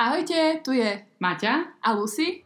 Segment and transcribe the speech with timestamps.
[0.00, 2.40] Ahojte, tu je Maťa a Lucy.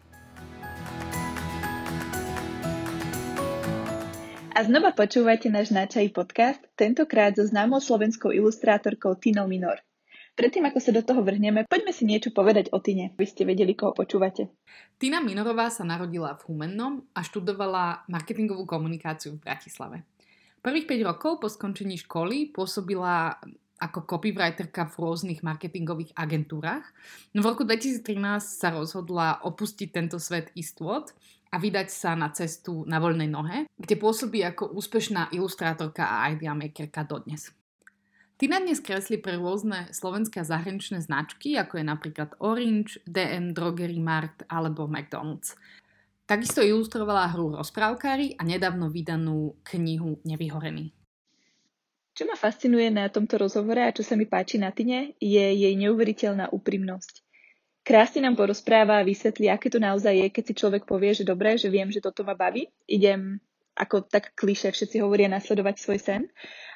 [4.50, 9.78] A znova počúvate náš náčaj podcast, tentokrát so známou slovenskou ilustrátorkou Tinou Minor.
[10.34, 13.78] Predtým, ako sa do toho vrhneme, poďme si niečo povedať o Tine, aby ste vedeli,
[13.78, 14.50] koho počúvate.
[14.98, 20.02] Tina Minorová sa narodila v Humennom a študovala marketingovú komunikáciu v Bratislave.
[20.58, 23.38] Prvých 5 rokov po skončení školy pôsobila
[23.78, 26.86] ako copywriterka v rôznych marketingových agentúrach.
[27.34, 31.10] No v roku 2013 sa rozhodla opustiť tento svet istôt
[31.50, 36.54] a vydať sa na cestu na voľnej nohe, kde pôsobí ako úspešná ilustrátorka a idea
[36.54, 37.50] makerka dodnes.
[38.34, 44.02] Tina dnes kreslí pre rôzne slovenské a zahraničné značky, ako je napríklad Orange, DM, Drogery
[44.02, 45.54] Mart alebo McDonald's.
[46.26, 51.03] Takisto ilustrovala hru Rozprávkári a nedávno vydanú knihu Nevyhorený.
[52.14, 55.74] Čo ma fascinuje na tomto rozhovore a čo sa mi páči na Tine, je jej
[55.74, 57.26] neuveriteľná úprimnosť.
[57.84, 61.58] Krásne nám porozpráva a vysvetlí, aké to naozaj je, keď si človek povie, že dobre,
[61.58, 63.42] že viem, že toto ma baví, idem
[63.74, 66.22] ako tak kliše, všetci hovoria nasledovať svoj sen.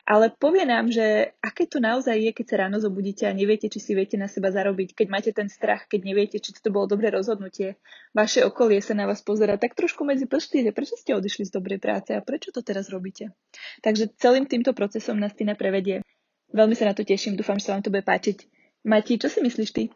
[0.09, 3.77] Ale povie nám, že aké to naozaj je, keď sa ráno zobudíte a neviete, či
[3.77, 7.13] si viete na seba zarobiť, keď máte ten strach, keď neviete, či to bolo dobré
[7.13, 7.77] rozhodnutie.
[8.17, 11.53] Vaše okolie sa na vás pozera tak trošku medzi prsty, že prečo ste odišli z
[11.53, 13.37] dobrej práce a prečo to teraz robíte.
[13.85, 16.01] Takže celým týmto procesom nás Tina prevedie.
[16.57, 18.49] Veľmi sa na to teším, dúfam, že sa vám to bude páčiť.
[18.89, 19.93] Mati, čo si myslíš ty?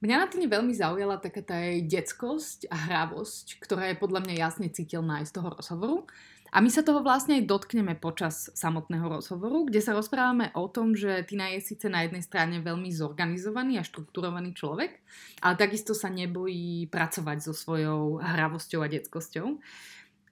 [0.00, 4.34] Mňa na tým veľmi zaujala taká tá jej detskosť a hravosť, ktorá je podľa mňa
[4.40, 5.98] jasne citeľná aj z toho rozhovoru.
[6.50, 10.98] A my sa toho vlastne aj dotkneme počas samotného rozhovoru, kde sa rozprávame o tom,
[10.98, 14.98] že Tina je síce na jednej strane veľmi zorganizovaný a štrukturovaný človek,
[15.46, 19.46] ale takisto sa nebojí pracovať so svojou hravosťou a detskosťou.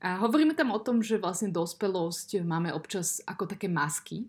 [0.03, 4.27] A hovoríme tam o tom, že vlastne dospelosť máme občas ako také masky,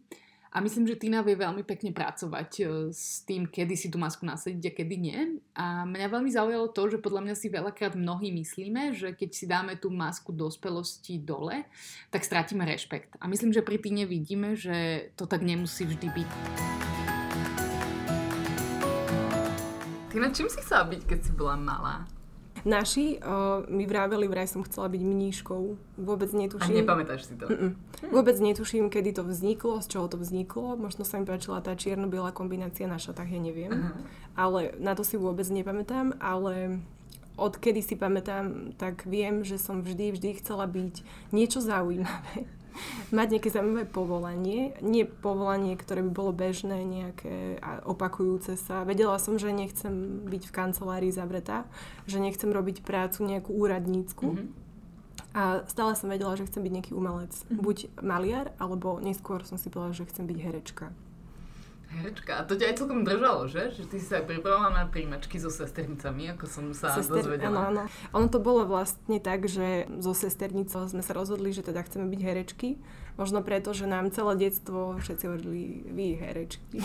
[0.50, 4.25] a myslím, že Tina vie veľmi pekne pracovať e, s tým, kedy si tú masku
[4.25, 5.19] nasadiť a kedy nie.
[5.53, 9.45] A mňa veľmi zaujalo to, že podľa mňa si veľakrát mnohí myslíme, že keď si
[9.45, 11.69] dáme tú masku dospelosti dole,
[12.09, 13.13] tak stratíme rešpekt.
[13.22, 16.29] A myslím, že pri Tine vidíme, že to tak nemusí vždy byť.
[20.09, 22.19] Tina, čím si chcela byť, keď si bola malá?
[22.68, 25.62] Naši uh, mi vraveli, vraj som chcela byť mníškou.
[26.00, 26.75] Vôbec netuším.
[26.75, 27.47] A nepamätáš si to?
[27.47, 27.75] Mm-mm.
[28.12, 30.75] Vôbec netuším, kedy to vzniklo, z čoho to vzniklo.
[30.75, 33.72] Možno sa mi páčila tá čierno-biela kombinácia na šatách, ja neviem.
[33.72, 34.03] Uh-huh.
[34.36, 36.84] Ale na to si vôbec nepamätám, ale
[37.40, 42.44] odkedy si pamätám, tak viem, že som vždy, vždy chcela byť niečo zaujímavé
[43.09, 44.78] mať nejaké zaujímavé povolanie.
[44.79, 48.85] Nie povolanie, ktoré by bolo bežné, nejaké opakujúce sa.
[48.88, 51.66] Vedela som, že nechcem byť v kancelárii zavretá,
[52.06, 54.28] že nechcem robiť prácu nejakú úradnícku.
[54.35, 54.47] Mm-hmm.
[55.29, 57.34] A stále som vedela, že chcem byť nejaký umelec.
[57.34, 57.62] Mm-hmm.
[57.62, 60.90] Buď maliar, alebo neskôr som si povedala, že chcem byť herečka.
[61.89, 62.38] Herečka.
[62.38, 63.73] A to ťa aj celkom držalo, že?
[63.73, 67.50] Že ty si sa aj pripravovala na príjmačky so sesternicami, ako som sa Sester, dozvedela.
[67.50, 67.83] Áno, áno.
[68.13, 72.22] Ono to bolo vlastne tak, že so sesternicou sme sa rozhodli, že teda chceme byť
[72.22, 72.78] herečky.
[73.19, 76.80] Možno preto, že nám celé detstvo všetci hovorili, vy herečky.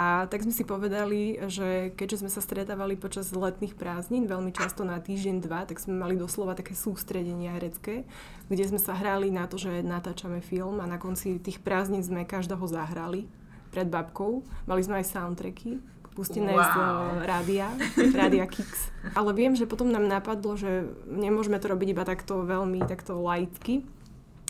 [0.00, 4.88] a tak sme si povedali, že keďže sme sa stretávali počas letných prázdnin, veľmi často
[4.88, 8.08] na týždeň, dva, tak sme mali doslova také sústredenia herecké,
[8.48, 12.24] kde sme sa hrali na to, že natáčame film a na konci tých prázdnin sme
[12.24, 13.28] každého zahrali
[13.68, 14.48] pred babkou.
[14.64, 15.76] Mali sme aj soundtracky,
[16.16, 16.64] pustené wow.
[16.64, 17.68] z rádia,
[18.16, 18.88] rádia Kix.
[19.12, 23.84] Ale viem, že potom nám napadlo, že nemôžeme to robiť iba takto veľmi, takto lightky,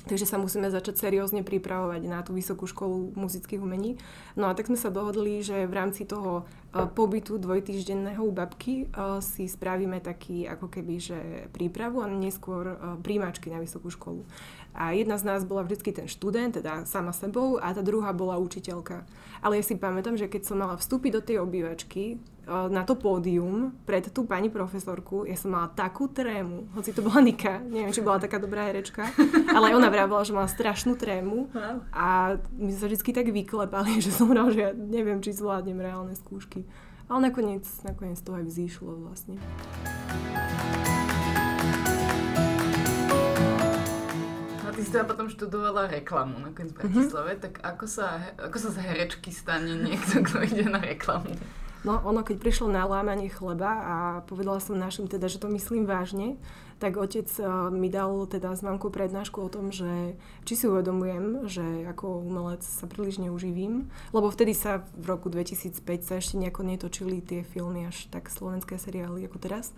[0.09, 4.01] Takže sa musíme začať seriózne pripravovať na tú vysokú školu muzických umení.
[4.41, 8.89] No a tak sme sa dohodli, že v rámci toho e, pobytu dvojtýždenného u babky
[8.89, 11.19] e, si spravíme taký ako keby, že
[11.53, 14.25] prípravu a neskôr e, príjmačky na vysokú školu.
[14.73, 18.41] A jedna z nás bola vždycky ten študent, teda sama sebou, a tá druhá bola
[18.41, 19.05] učiteľka.
[19.45, 22.19] Ale ja si pamätám, že keď som mala vstúpiť do tej obývačky,
[22.49, 27.21] na to pódium pred tú pani profesorku, ja som mala takú trému, hoci to bola
[27.21, 29.05] Nika, neviem, či bola taká dobrá herečka,
[29.53, 31.53] ale ona vravila, že mala strašnú trému
[31.93, 36.17] a my sa vždy tak vyklepali, že som hovorila, že ja neviem, či zvládnem reálne
[36.17, 36.65] skúšky.
[37.09, 39.41] Ale nakoniec, nakoniec to aj vzýšlo vlastne.
[44.79, 47.45] Ty si teda potom študovala reklamu nakoniec v Bratislave, mm-hmm.
[47.51, 51.35] tak ako sa, ako sa z herečky stane niekto, kto ide na reklamu?
[51.83, 53.95] No ono, keď prišlo na lámanie chleba a
[54.27, 56.39] povedala som našim teda, že to myslím vážne,
[56.79, 60.15] tak otec uh, mi dal teda s mamkou prednášku o tom, že
[60.47, 66.07] či si uvedomujem, že ako umelec sa príliš neuživím, lebo vtedy sa v roku 2005
[66.07, 69.75] sa ešte nejako netočili tie filmy až tak slovenské seriály ako teraz.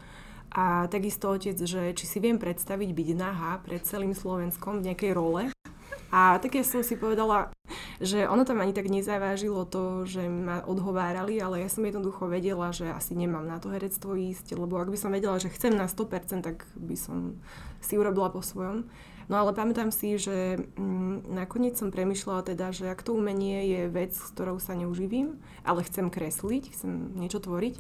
[0.51, 5.13] A takisto otec, že či si viem predstaviť byť nahá pred celým Slovenskom v nejakej
[5.15, 5.43] role.
[6.11, 7.55] A tak ja som si povedala,
[8.03, 12.75] že ono tam ani tak nezavážilo to, že ma odhovárali, ale ja som jednoducho vedela,
[12.75, 15.87] že asi nemám na to herectvo ísť, lebo ak by som vedela, že chcem na
[15.87, 17.39] 100%, tak by som
[17.79, 18.91] si urobila po svojom.
[19.31, 23.83] No ale pamätám si, že mm, nakoniec som premyšľala teda, že ak to umenie je
[23.87, 27.79] vec, s ktorou sa neuživím, ale chcem kresliť, chcem niečo tvoriť,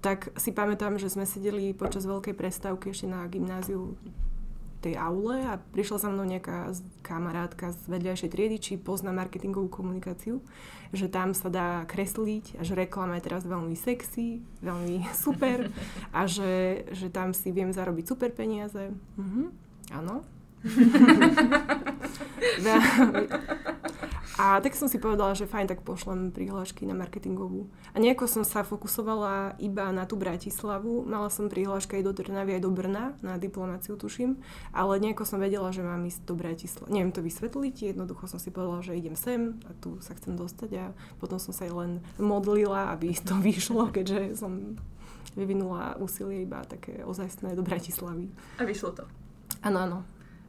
[0.00, 3.96] tak si pamätám, že sme sedeli počas veľkej prestávky ešte na gymnáziu
[4.86, 6.70] tej aule a prišla za mnou nejaká
[7.02, 10.38] kamarátka z vedľajšej triedy, či pozná marketingovú komunikáciu,
[10.94, 15.74] že tam sa dá kresliť a že reklama je teraz veľmi sexy, veľmi super
[16.14, 18.94] a že, že tam si viem zarobiť super peniaze.
[19.18, 19.42] Mhm,
[19.90, 20.22] áno,
[24.36, 27.72] a tak som si povedala, že fajn, tak pošlem prihlášky na marketingovú.
[27.94, 31.08] A nejako som sa fokusovala iba na tú Bratislavu.
[31.08, 34.36] Mala som prihlášky aj do Trnavy, aj do Brna, na diplomáciu tuším,
[34.76, 36.92] ale nejako som vedela, že mám ísť do Bratislavy.
[36.92, 40.70] Neviem to vysvetliť, jednoducho som si povedala, že idem sem a tu sa chcem dostať
[40.76, 44.76] a potom som sa aj len modlila, aby to vyšlo, keďže som
[45.36, 48.32] vyvinula úsilie iba také ozajstné do Bratislavy.
[48.56, 49.04] A vyšlo to?
[49.60, 49.98] Áno, áno.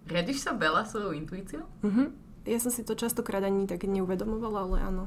[0.08, 1.68] Riadiš sa veľa svojou intuíciou?
[1.84, 2.08] Uh-huh.
[2.48, 5.04] Ja som si to častokrát ani tak neuvedomovala, ale áno.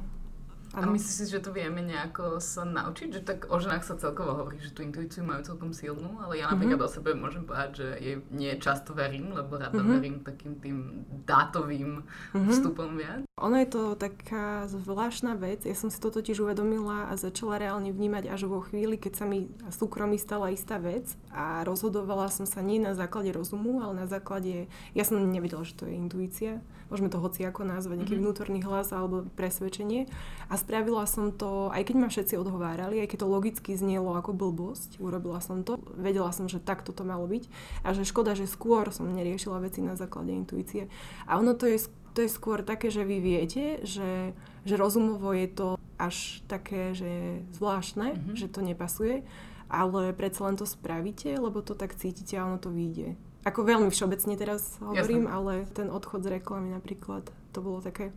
[0.70, 0.94] Ano.
[0.94, 3.08] A myslíš si, že to vieme nejako sa naučiť?
[3.10, 6.46] Že tak o ženách sa celkovo hovorí, že tú intuíciu majú celkom silnú, ale ja
[6.46, 6.94] napríklad mm-hmm.
[6.94, 9.94] o sebe môžem povedať, že jej nie často verím, lebo rada mm-hmm.
[9.98, 10.78] verím takým tým
[11.26, 12.52] dátovým mm-hmm.
[12.54, 13.26] vstupom viac.
[13.42, 15.66] Ono je to taká zvláštna vec.
[15.66, 19.24] Ja som si to totiž uvedomila a začala reálne vnímať až vo chvíli, keď sa
[19.26, 24.06] mi súkromí stala istá vec a rozhodovala som sa nie na základe rozumu, ale na
[24.06, 24.70] základe...
[24.94, 26.62] Ja som nevedela, že to je intuícia.
[26.92, 28.26] Môžeme to hoci ako nazvať, nejaký mm-hmm.
[28.28, 30.10] vnútorný hlas alebo presvedčenie.
[30.50, 34.36] A spravila som to, aj keď ma všetci odhovárali, aj keď to logicky znielo ako
[34.36, 35.80] blbosť, urobila som to.
[35.96, 37.48] Vedela som, že takto to malo byť
[37.80, 40.92] a že škoda, že skôr som neriešila veci na základe intuície.
[41.24, 44.36] A ono to je, to je skôr také, že vy viete, že,
[44.68, 48.36] že rozumovo je to až také, že zvláštne, mm-hmm.
[48.36, 49.24] že to nepasuje,
[49.70, 53.16] ale predsa len to spravíte, lebo to tak cítite a ono to vyjde.
[53.40, 55.32] Ako veľmi všeobecne teraz hovorím, Jasne.
[55.32, 57.24] ale ten odchod z reklamy napríklad,
[57.56, 58.12] to bolo také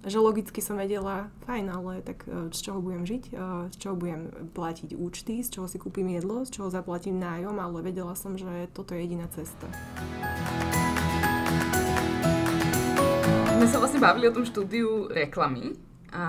[0.00, 3.34] že logicky som vedela, fajn, ale tak e, z čoho budem žiť, e,
[3.68, 7.84] z čoho budem platiť účty, z čoho si kúpim jedlo, z čoho zaplatím nájom, ale
[7.84, 9.68] vedela som, že toto je jediná cesta.
[13.60, 15.76] My sa vlastne bavili o tom štúdiu reklamy
[16.16, 16.24] a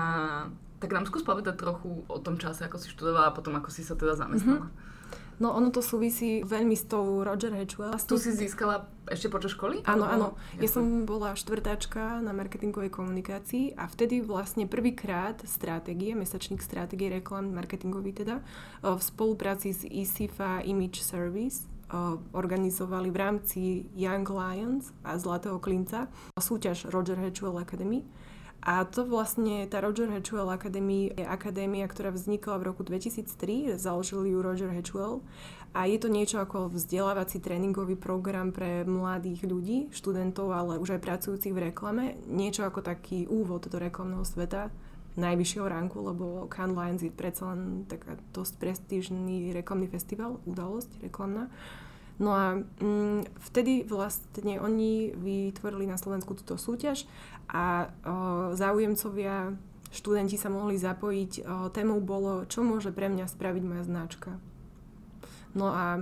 [0.76, 3.80] tak nám skús povedať trochu o tom čase, ako si študovala a potom ako si
[3.80, 4.68] sa teda zamestnala.
[4.68, 4.92] Mm-hmm.
[5.40, 7.96] No ono to súvisí veľmi s tou Roger Hedgewell.
[7.96, 9.82] Tu si získala ešte počas školy?
[9.88, 10.28] Áno, áno.
[10.60, 17.50] Ja som bola štvrtáčka na marketingovej komunikácii a vtedy vlastne prvýkrát stratégie, mesačník stratégie reklam,
[17.50, 18.44] marketingový teda,
[18.84, 21.66] v spolupráci s ISIFA Image Service
[22.32, 23.60] organizovali v rámci
[23.92, 26.08] Young Lions a Zlatého klinca
[26.40, 28.00] súťaž Roger Hedgewell Academy
[28.62, 34.22] a to vlastne, tá Roger Hedgewell Academy je akadémia, ktorá vznikla v roku 2003, založil
[34.22, 35.18] ju Roger Hedgewell
[35.74, 41.02] a je to niečo ako vzdelávací tréningový program pre mladých ľudí, študentov, ale už aj
[41.02, 42.14] pracujúcich v reklame.
[42.30, 44.70] Niečo ako taký úvod do reklamného sveta
[45.16, 51.52] najvyššieho ranku, lebo Cannes Lions je predsa len taká dosť prestížný reklamný festival, udalosť reklamná.
[52.20, 57.08] No a mm, vtedy vlastne oni vytvorili na Slovensku túto súťaž
[57.48, 57.90] a
[58.54, 59.56] záujemcovia,
[59.92, 61.44] študenti sa mohli zapojiť.
[61.74, 64.30] Témou bolo, čo môže pre mňa spraviť moja značka.
[65.52, 66.00] No a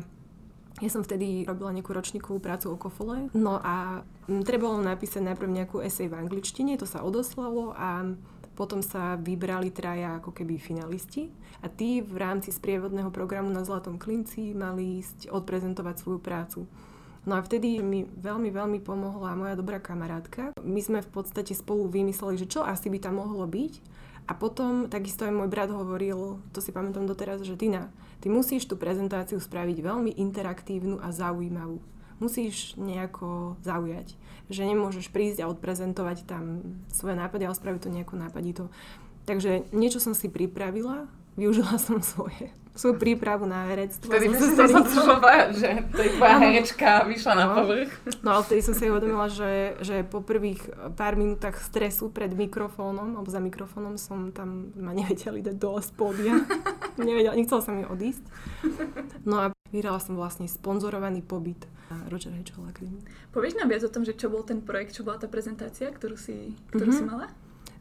[0.81, 3.29] ja som vtedy robila nejakú ročníkovú prácu o kofole.
[3.35, 4.07] No a
[4.47, 8.15] trebalo napísať najprv nejakú esej v angličtine, to sa odoslalo a
[8.55, 11.33] potom sa vybrali traja ako keby finalisti
[11.65, 16.61] a tí v rámci sprievodného programu na Zlatom klinci mali ísť odprezentovať svoju prácu.
[17.29, 20.57] No a vtedy mi veľmi, veľmi pomohla moja dobrá kamarátka.
[20.65, 23.75] My sme v podstate spolu vymysleli, že čo asi by tam mohlo byť.
[24.31, 27.91] A potom takisto aj môj brat hovoril, to si pamätám doteraz, že Tina,
[28.23, 31.83] ty musíš tú prezentáciu spraviť veľmi interaktívnu a zaujímavú
[32.21, 34.15] musíš nejako zaujať.
[34.53, 36.63] Že nemôžeš prísť a odprezentovať tam
[36.93, 38.65] svoje nápady, ale spraviť to nejako nápadito.
[39.25, 41.09] Takže niečo som si pripravila,
[41.41, 44.09] využila som svoje svoju prípravu na herectvo.
[44.09, 47.91] Vtedy som sa povedať, že to je tvoja herečka vyšla na povrch.
[48.23, 50.65] No ale vtedy som si uvedomila, že, že po prvých
[50.97, 55.91] pár minútach stresu pred mikrofónom, alebo za mikrofónom som tam ma nevedeli dať dole z
[55.93, 56.35] pódia.
[56.97, 58.25] nevedela, nechcela som mi odísť.
[59.29, 63.03] No a vyhrala som vlastne sponzorovaný pobyt na Roger Hedgehog Academy.
[63.35, 66.15] Povieš nám viac o tom, že čo bol ten projekt, čo bola tá prezentácia, ktorú
[66.15, 67.03] si, ktorú mm-hmm.
[67.03, 67.27] si mala?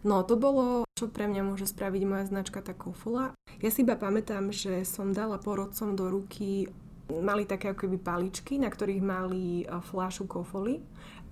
[0.03, 3.36] No to bolo, čo pre mňa môže spraviť moja značka tá Kofola.
[3.60, 6.72] Ja si iba pamätám, že som dala porodcom do ruky
[7.10, 10.77] mali také ako keby paličky, na ktorých mali fľašu kofoly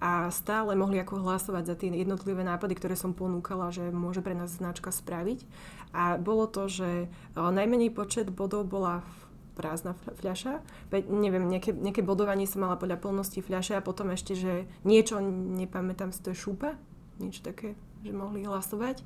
[0.02, 4.34] a stále mohli ako hlasovať za tie jednotlivé nápady, ktoré som ponúkala, že môže pre
[4.34, 5.46] nás značka spraviť.
[5.94, 9.06] A bolo to, že najmenej počet bodov bola
[9.54, 10.62] prázdna fľaša.
[11.10, 15.22] Neviem, nejaké, nejaké bodovanie som mala podľa plnosti fľaše a potom ešte, že niečo,
[15.62, 16.78] nepamätám si, to je šúpa,
[17.22, 19.02] niečo také, že mohli hlasovať.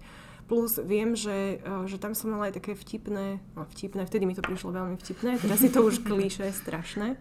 [0.50, 4.43] Plus viem, že, že tam som mala aj také vtipné, no vtipné, vtedy mi to
[4.43, 7.15] prišlo veľmi vtipné, teraz je to už klíše, strašné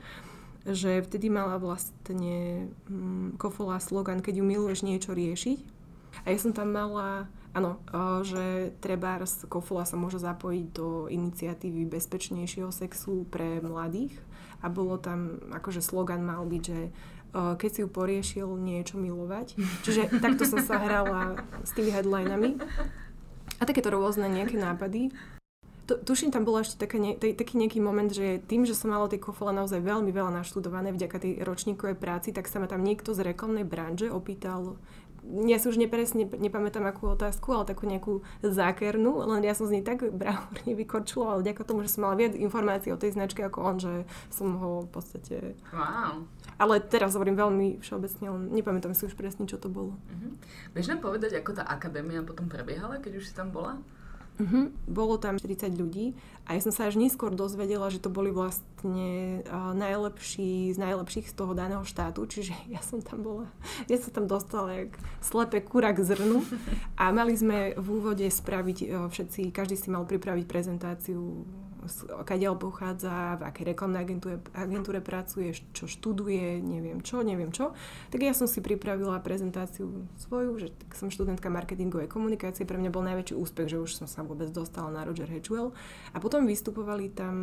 [0.66, 5.58] že vtedy mala vlastne mm, Kofola slogan, keď ju miluješ niečo riešiť.
[6.26, 7.80] A ja som tam mala, áno,
[8.26, 14.12] že treba Kofola sa môže zapojiť do iniciatívy bezpečnejšieho sexu pre mladých.
[14.60, 16.92] A bolo tam, akože slogan mal byť, že
[17.32, 19.54] keď si ju poriešil niečo milovať.
[19.86, 22.58] Čiže takto som sa hrala s tými headlinami.
[23.60, 25.12] A takéto rôzne nejaké nápady
[25.90, 29.10] tu, tuším, tam bol ešte také, ne, taký nejaký moment, že tým, že som mala
[29.10, 33.10] tie kofole naozaj veľmi veľa naštudované vďaka tej ročníkovej práci, tak sa ma tam niekto
[33.10, 34.78] z reklamnej branže opýtal,
[35.20, 39.78] ja si už nepresne nepamätám akú otázku, ale takú nejakú zákernú, len ja som z
[39.78, 43.44] nej tak bravúrne vykorčila, ale vďaka tomu, že som mala viac informácií o tej značke
[43.44, 45.36] ako on, že som ho v podstate...
[45.74, 46.24] Wow.
[46.60, 49.96] Ale teraz hovorím veľmi všeobecne, len nepamätám si už presne, čo to bolo.
[49.96, 50.36] Uh-huh.
[50.76, 53.80] Vieš nám povedať, ako tá akadémia potom prebiehala, keď už si tam bola?
[54.40, 54.72] Uh-huh.
[54.88, 56.16] Bolo tam 40 ľudí
[56.48, 61.28] a ja som sa až neskôr dozvedela, že to boli vlastne uh, najlepší z najlepších
[61.28, 63.46] z toho daného štátu, čiže ja som tam bola,
[63.88, 66.40] ja som tam dostala jak slepé kura k zrnu
[67.00, 71.44] a mali sme v úvode spraviť uh, všetci, každý si mal pripraviť prezentáciu
[72.28, 77.72] kadiaľ pochádza, v akej reklamnej agentúre, agentúre pracuje, čo študuje, neviem čo, neviem čo.
[78.12, 82.90] Tak ja som si pripravila prezentáciu svoju, že tak som študentka marketingovej komunikácie, pre mňa
[82.92, 85.72] bol najväčší úspech, že už som sa vôbec dostala na Roger Hedgewell.
[86.12, 87.34] A potom vystupovali tam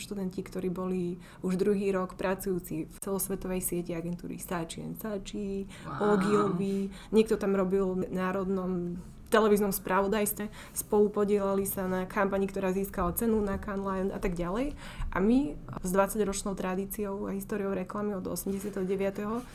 [0.00, 6.16] študenti, ktorí boli už druhý rok pracujúci v celosvetovej sieti agentúry Sači Sači, wow.
[6.16, 8.98] Ogilvy, niekto tam robil v národnom
[9.30, 14.36] televíznom spravodajstve, spolu podielali sa na kampani, ktorá získala cenu na Cannes Lion a tak
[14.38, 14.76] ďalej.
[15.10, 18.84] A my s 20-ročnou tradíciou a históriou reklamy od 89.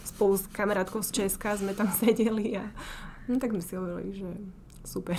[0.04, 2.66] spolu s kamarátkou z Česka sme tam sedeli a
[3.30, 4.30] no, tak sme si hovorili, že
[4.84, 5.18] super.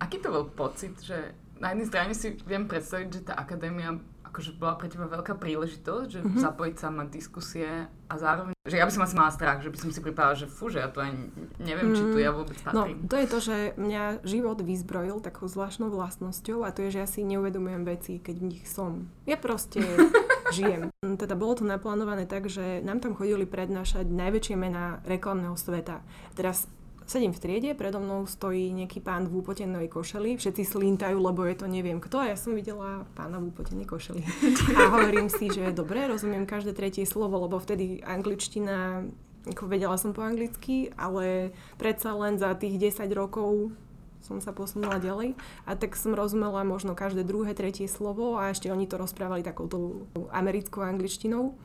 [0.00, 4.54] Aký to bol pocit, že na jednej strane si viem predstaviť, že tá akadémia akože
[4.54, 6.40] bola pre teba veľká príležitosť, že mm-hmm.
[6.40, 7.68] zapojiť sa, mať diskusie
[8.10, 10.46] a zároveň, že ja by som asi mala strach, že by som si pripadala, že
[10.46, 11.96] fú, že ja to ani neviem, mm.
[11.98, 12.98] či tu ja vôbec no, patrím.
[13.02, 17.02] No, to je to, že mňa život vyzbrojil takou zvláštnou vlastnosťou a to je, že
[17.02, 19.10] ja si neuvedomujem veci, keď v nich som.
[19.26, 19.82] Ja proste
[20.56, 20.90] žijem.
[21.18, 26.02] Teda bolo to naplánované tak, že nám tam chodili prednášať najväčšie mená reklamného sveta.
[26.34, 26.66] Teraz
[27.10, 31.58] Sedím v triede, predo mnou stojí nejaký pán v úpotenej košeli, všetci slintajú, lebo je
[31.58, 34.22] to neviem kto a ja som videla pána v úpotenej košeli.
[34.78, 39.10] A hovorím si, že dobre, rozumiem každé tretie slovo, lebo vtedy angličtina,
[39.42, 41.50] ako vedela som po anglicky, ale
[41.82, 43.74] predsa len za tých 10 rokov
[44.22, 45.34] som sa posunula ďalej
[45.66, 50.06] a tak som rozumela možno každé druhé, tretie slovo a ešte oni to rozprávali takouto
[50.30, 51.58] americkou angličtinou.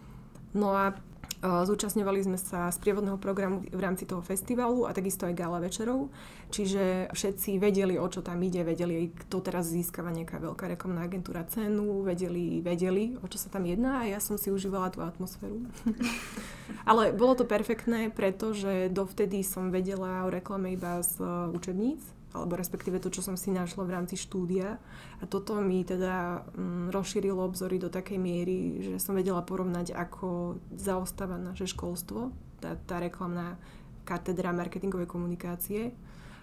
[0.58, 0.98] No a
[1.44, 6.08] Zúčastňovali sme sa z prievodného programu v rámci toho festivalu a takisto aj gala večerov.
[6.50, 11.44] Čiže všetci vedeli, o čo tam ide, vedeli, kto teraz získava nejaká veľká reklamná agentúra
[11.46, 15.68] cenu, vedeli, vedeli, o čo sa tam jedná a ja som si užívala tú atmosféru.
[16.90, 21.20] Ale bolo to perfektné, pretože dovtedy som vedela o reklame iba z
[21.52, 24.76] učebníc alebo respektíve to, čo som si našla v rámci štúdia.
[25.20, 30.60] A toto mi teda mm, rozšírilo obzory do takej miery, že som vedela porovnať, ako
[30.76, 33.56] zaostáva naše školstvo, tá, tá reklamná
[34.04, 35.96] katedra marketingovej komunikácie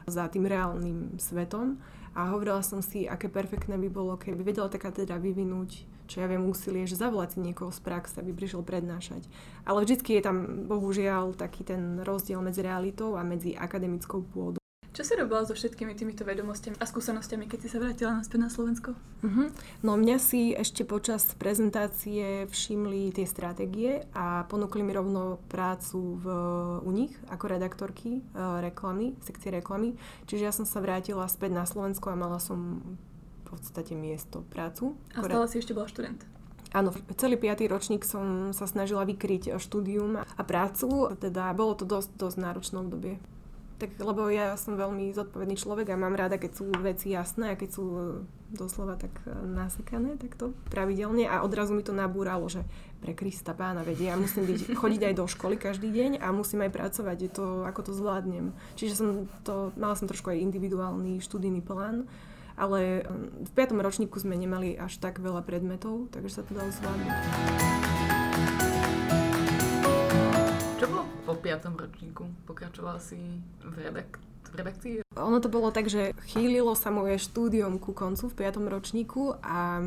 [0.09, 1.79] za tým reálnym svetom.
[2.13, 6.29] A hovorila som si, aké perfektné by bolo, keby vedela tá katedra vyvinúť čo ja
[6.29, 9.25] viem, úsilie, že zavolať si niekoho z praxe, aby prišiel prednášať.
[9.65, 14.62] Ale vždycky je tam, bohužiaľ, taký ten rozdiel medzi realitou a medzi akademickou pôdou.
[14.93, 18.53] Čo si robila so všetkými týmito vedomostiami a skúsenostiami, keď si sa vrátila naspäť na
[18.53, 18.93] Slovensko?
[19.25, 19.49] Uh-huh.
[19.81, 26.27] No mňa si ešte počas prezentácie všimli tie stratégie a ponúkli mi rovno prácu v,
[26.85, 29.97] u nich ako redaktorky uh, reklamy, sekcie reklamy.
[30.29, 34.93] Čiže ja som sa vrátila späť na Slovensko a mala som v podstate miesto, prácu.
[35.17, 36.21] A stále si ešte bola študent?
[36.77, 42.17] Áno, celý piatý ročník som sa snažila vykryť štúdium a prácu, teda bolo to dosť,
[42.17, 43.17] dosť náročné obdobie.
[43.83, 47.59] Tak, lebo ja som veľmi zodpovedný človek a mám rada, keď sú veci jasné a
[47.59, 48.03] keď sú e,
[48.55, 52.63] doslova tak e, nasekané takto pravidelne a odrazu mi to nabúralo, že
[53.03, 56.63] pre Krista pána vedia, ja musím byť, chodiť aj do školy každý deň a musím
[56.63, 58.55] aj pracovať, je to, ako to zvládnem.
[58.79, 62.07] Čiže som to, mala som trošku aj individuálny študijný plán
[62.53, 63.09] ale
[63.49, 63.73] v 5.
[63.81, 68.02] ročníku sme nemali až tak veľa predmetov, takže sa to dalo zvládnuť.
[71.53, 71.77] 5.
[71.77, 72.25] ročníku?
[72.49, 73.21] Pokračoval si
[73.61, 74.95] v, redak- v redakcii?
[75.21, 78.73] Ono to bolo tak, že chýlilo sa moje štúdium ku koncu v 5.
[78.73, 79.85] ročníku a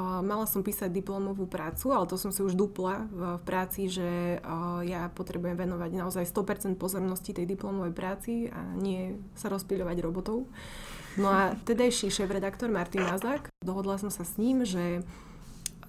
[0.00, 4.38] Mala som písať diplomovú prácu, ale to som si už dupla v, práci, že
[4.86, 10.46] ja potrebujem venovať naozaj 100% pozornosti tej diplomovej práci a nie sa rozpíľovať robotov.
[11.18, 15.02] No a tedajší šéf-redaktor Martin Mazak, dohodla som sa s ním, že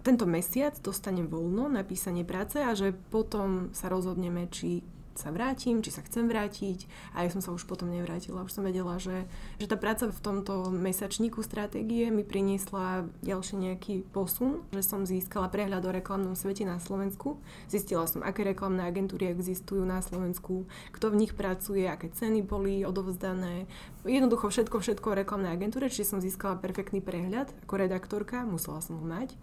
[0.02, 4.82] tento mesiac dostanem voľno na písanie práce a že potom sa rozhodneme, či
[5.22, 8.42] sa vrátim, či sa chcem vrátiť a ja som sa už potom nevrátila.
[8.42, 9.28] Už som vedela, že,
[9.60, 15.52] že tá práca v tomto mesačníku stratégie mi priniesla ďalší nejaký posun, že som získala
[15.52, 17.38] prehľad o reklamnom svete na Slovensku.
[17.68, 20.66] Zistila som, aké reklamné agentúry existujú na Slovensku,
[20.96, 23.68] kto v nich pracuje, aké ceny boli odovzdané.
[24.08, 28.98] Jednoducho všetko, všetko o reklamnej agentúre, čiže som získala perfektný prehľad ako redaktorka, musela som
[28.98, 29.36] ho mať.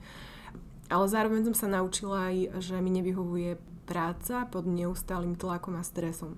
[0.88, 6.37] Ale zároveň som sa naučila aj, že mi nevyhovuje práca pod neustálým tlakom a stresom.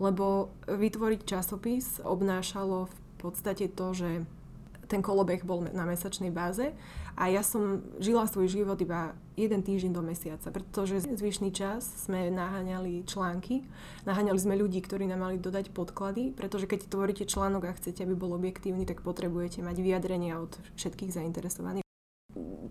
[0.00, 4.24] Lebo vytvoriť časopis obnášalo v podstate to, že
[4.90, 6.74] ten kolobeh bol na mesačnej báze
[7.14, 12.26] a ja som žila svoj život iba jeden týždeň do mesiaca, pretože zvyšný čas sme
[12.34, 13.62] naháňali články,
[14.02, 18.18] naháňali sme ľudí, ktorí nám mali dodať podklady, pretože keď tvoríte článok a chcete, aby
[18.18, 21.89] bol objektívny, tak potrebujete mať vyjadrenia od všetkých zainteresovaných.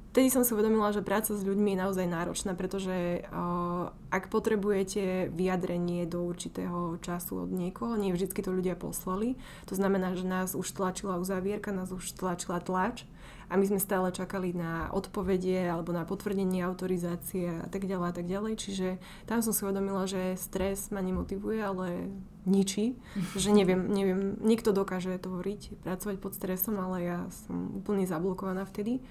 [0.09, 5.27] Vtedy som si uvedomila, že práca s ľuďmi je naozaj náročná, pretože uh, ak potrebujete
[5.35, 9.35] vyjadrenie do určitého času od niekoho, nie vždy to ľudia poslali.
[9.67, 13.03] To znamená, že nás už tlačila uzávierka, nás už tlačila tlač
[13.49, 18.15] a my sme stále čakali na odpovede alebo na potvrdenie autorizácie a tak ďalej a
[18.15, 18.53] tak ďalej.
[18.61, 18.87] Čiže
[19.25, 22.13] tam som si uvedomila, že stres ma nemotivuje, ale
[22.45, 22.97] ničí.
[23.41, 29.01] Že neviem, neviem, niekto dokáže tvoriť, pracovať pod stresom, ale ja som úplne zablokovaná vtedy.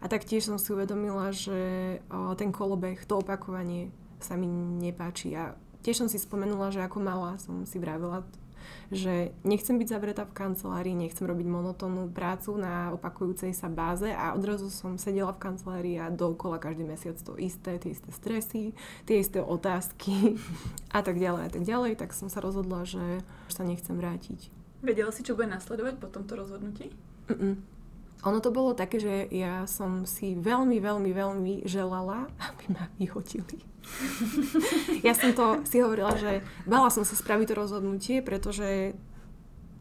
[0.00, 2.00] A taktiež som si uvedomila, že
[2.40, 4.48] ten kolobeh, to opakovanie sa mi
[4.80, 5.36] nepáči.
[5.36, 5.52] A
[5.84, 8.24] tiež som si spomenula, že ako malá som si vravila,
[8.92, 14.36] že nechcem byť zavretá v kancelárii, nechcem robiť monotónnu prácu na opakujúcej sa báze a
[14.36, 18.64] odrazu som sedela v kancelárii a dookola každý mesiac to isté, tie isté stresy,
[19.08, 20.36] tie isté otázky
[20.96, 24.52] a tak ďalej a tak ďalej, tak som sa rozhodla, že sa nechcem vrátiť.
[24.84, 26.92] Vedela si, čo bude nasledovať po tomto rozhodnutí?
[27.32, 27.79] Mm-mm.
[28.20, 33.64] Ono to bolo také, že ja som si veľmi, veľmi, veľmi želala, aby ma vyhodili.
[35.06, 38.92] ja som to si hovorila, že bala som sa spraviť to rozhodnutie, pretože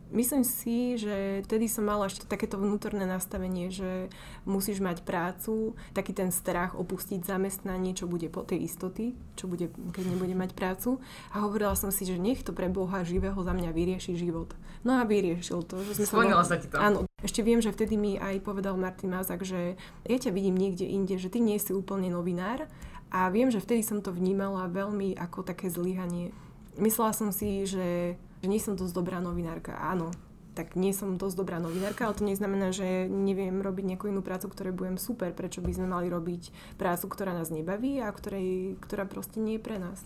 [0.09, 4.09] Myslím si, že vtedy som mala ešte takéto vnútorné nastavenie, že
[4.41, 9.69] musíš mať prácu, taký ten strach opustiť zamestnanie, čo bude po tej istoty, čo bude,
[9.69, 10.97] keď nebude mať prácu.
[11.29, 14.57] A hovorila som si, že nech to pre Boha živého za mňa vyrieši život.
[14.81, 15.77] No a vyriešil to.
[15.85, 16.81] Že sme sa, sa ti to.
[16.81, 17.05] Áno.
[17.21, 19.77] Ešte viem, že vtedy mi aj povedal Martin Mazak, že
[20.09, 22.65] ja ťa vidím niekde inde, že ty nie si úplne novinár.
[23.13, 26.33] A viem, že vtedy som to vnímala veľmi ako také zlyhanie.
[26.79, 29.75] Myslela som si, že že nie som dosť dobrá novinárka.
[29.79, 30.11] Áno,
[30.59, 34.51] tak nie som dosť dobrá novinárka, ale to neznamená, že neviem robiť nejakú inú prácu,
[34.51, 35.31] ktorej budem super.
[35.31, 39.63] Prečo by sme mali robiť prácu, ktorá nás nebaví a ktorej, ktorá proste nie je
[39.63, 40.03] pre nás.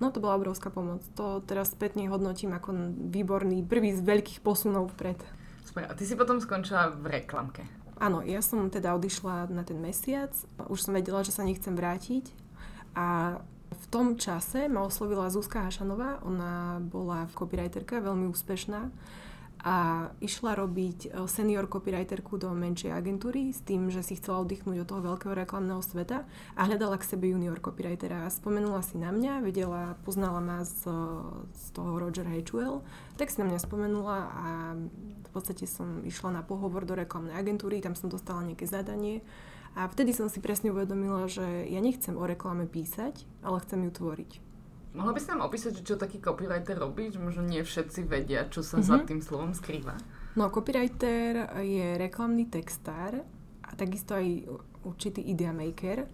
[0.00, 1.04] No to bola obrovská pomoc.
[1.20, 5.20] To teraz spätne hodnotím ako výborný prvý z veľkých posunov vpred.
[5.68, 5.84] Super.
[5.84, 7.68] A ty si potom skončila v reklamke.
[8.00, 10.32] Áno, ja som teda odišla na ten mesiac.
[10.72, 12.32] Už som vedela, že sa nechcem vrátiť.
[12.96, 13.38] A
[13.90, 18.88] tom čase ma oslovila Zuzka Hašanová, ona bola copywriterka, veľmi úspešná.
[19.60, 24.80] A išla robiť e, senior copywriterku do menšej agentúry s tým, že si chcela oddychnúť
[24.80, 26.24] od toho veľkého reklamného sveta
[26.56, 28.24] a hľadala k sebe junior copywritera.
[28.32, 30.88] Spomenula si na mňa, vedela, poznala ma z,
[31.52, 32.80] z toho Roger Hagewill,
[33.20, 34.46] tak si na mňa spomenula a
[35.04, 39.20] v podstate som išla na pohovor do reklamnej agentúry, tam som dostala nejaké zadanie
[39.78, 43.90] a vtedy som si presne uvedomila, že ja nechcem o reklame písať, ale chcem ju
[43.94, 44.30] tvoriť.
[44.90, 47.14] Mohla by si nám opísať, čo taký copywriter robí?
[47.14, 48.90] Že možno nie všetci vedia, čo sa mm-hmm.
[48.90, 49.06] za mhm.
[49.06, 49.94] tým slovom skrýva.
[50.34, 53.22] No, copywriter je reklamný textár
[53.62, 54.50] a takisto aj
[54.82, 56.10] určitý idea maker.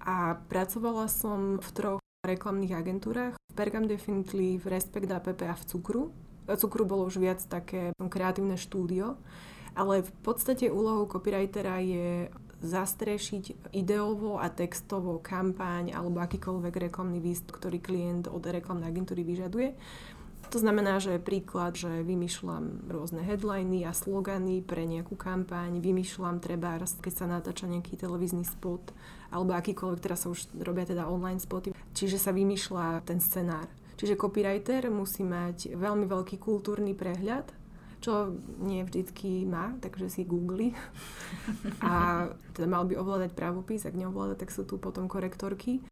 [0.00, 3.34] A pracovala som v troch reklamných agentúrach.
[3.36, 6.02] V Pergam Definitely, v Respect APP a v Cukru.
[6.46, 9.18] V Cukru bolo už viac také kreatívne štúdio.
[9.74, 17.48] Ale v podstate úlohou copywritera je zastrešiť ideovo a textovo kampaň alebo akýkoľvek reklamný výst,
[17.48, 19.76] ktorý klient od reklamnej agentúry vyžaduje.
[20.50, 26.74] To znamená, že príklad, že vymýšľam rôzne headliny a slogany pre nejakú kampaň, vymýšľam treba,
[26.82, 28.90] keď sa natáča nejaký televízny spot,
[29.30, 33.70] alebo akýkoľvek, teraz sa už robia teda online spoty, čiže sa vymýšľa ten scenár.
[33.94, 37.59] Čiže copywriter musí mať veľmi veľký kultúrny prehľad
[38.00, 40.72] čo nie vždycky má, takže si googli.
[41.84, 45.84] A teda mal by ovládať právopis, ak neovláda, tak sú tu potom korektorky.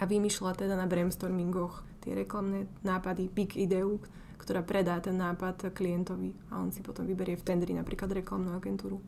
[0.00, 4.00] A vymýšľa teda na brainstormingoch tie reklamné nápady, pik ideu,
[4.40, 9.04] ktorá predá ten nápad klientovi a on si potom vyberie v tendri napríklad reklamnú agentúru.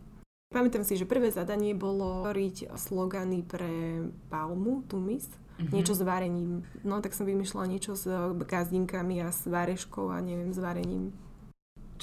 [0.53, 5.73] Pamätám si, že prvé zadanie bolo tvoriť slogany pre Palmu, Tumis, mm-hmm.
[5.73, 6.69] niečo s varením.
[6.85, 8.05] No tak som vymýšľala niečo s
[8.37, 11.17] gazdinkami a s vareškou a neviem, s varením.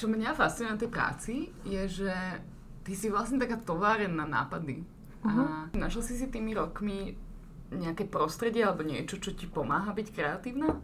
[0.00, 1.34] Čo mňa fascinuje na tej práci
[1.68, 2.14] je, že
[2.88, 4.80] ty si vlastne taká továren na nápady.
[5.20, 5.28] Uh-huh.
[5.28, 5.76] A mhm.
[5.76, 7.20] našla si si tými rokmi
[7.68, 10.80] nejaké prostredie alebo niečo, čo ti pomáha byť kreatívna?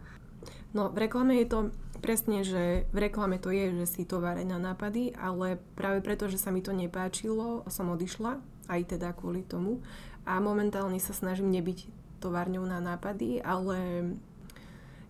[0.71, 1.59] No, v reklame je to
[1.99, 6.37] presne, že v reklame to je, že si to na nápady, ale práve preto, že
[6.37, 8.37] sa mi to nepáčilo, som odišla,
[8.69, 9.81] aj teda kvôli tomu.
[10.29, 11.89] A momentálne sa snažím nebyť
[12.21, 14.11] továrňou na nápady, ale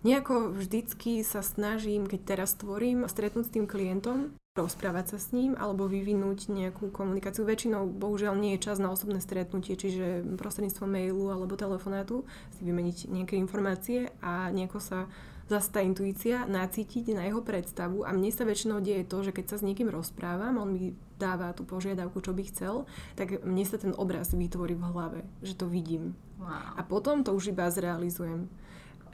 [0.01, 5.53] nejako vždycky sa snažím, keď teraz tvorím, stretnúť s tým klientom, rozprávať sa s ním
[5.53, 7.45] alebo vyvinúť nejakú komunikáciu.
[7.45, 12.25] Väčšinou bohužiaľ nie je čas na osobné stretnutie, čiže prostredníctvom mailu alebo telefonátu
[12.57, 14.99] si vymeniť nejaké informácie a nejako sa
[15.47, 19.45] zase tá intuícia nacítiť na jeho predstavu a mne sa väčšinou deje to, že keď
[19.47, 22.83] sa s niekým rozprávam, on mi dáva tú požiadavku, čo by chcel,
[23.15, 26.19] tak mne sa ten obraz vytvorí v hlave, že to vidím.
[26.35, 26.75] Wow.
[26.75, 28.51] A potom to už iba zrealizujem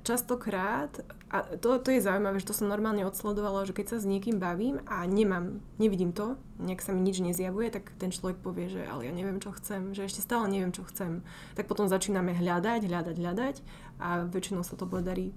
[0.03, 0.91] častokrát,
[1.33, 4.37] a to, to je zaujímavé, že to som normálne odsledovala, že keď sa s niekým
[4.37, 8.85] bavím a nemám, nevidím to, nejak sa mi nič nezjavuje, tak ten človek povie, že
[8.85, 11.25] ale ja neviem, čo chcem, že ešte stále neviem, čo chcem.
[11.57, 13.55] Tak potom začíname hľadať, hľadať, hľadať
[13.97, 15.33] a väčšinou sa to podarí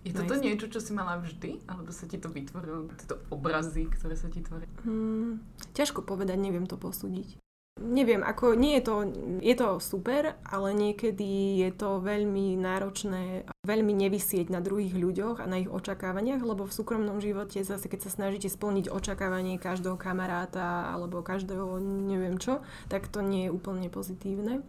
[0.00, 0.44] je toto nice.
[0.44, 1.60] niečo, čo si mala vždy?
[1.68, 2.88] Alebo sa ti to vytvorilo?
[2.96, 4.68] Tieto obrazy, ktoré sa ti tvoria?
[4.80, 5.44] Hmm,
[5.76, 7.36] ťažko povedať, neviem to posúdiť.
[7.80, 8.96] Neviem, ako nie je to,
[9.40, 15.48] je to super, ale niekedy je to veľmi náročné, veľmi nevysieť na druhých ľuďoch a
[15.48, 20.92] na ich očakávaniach, lebo v súkromnom živote zase, keď sa snažíte splniť očakávanie každého kamaráta
[20.92, 22.60] alebo každého neviem čo,
[22.92, 24.60] tak to nie je úplne pozitívne,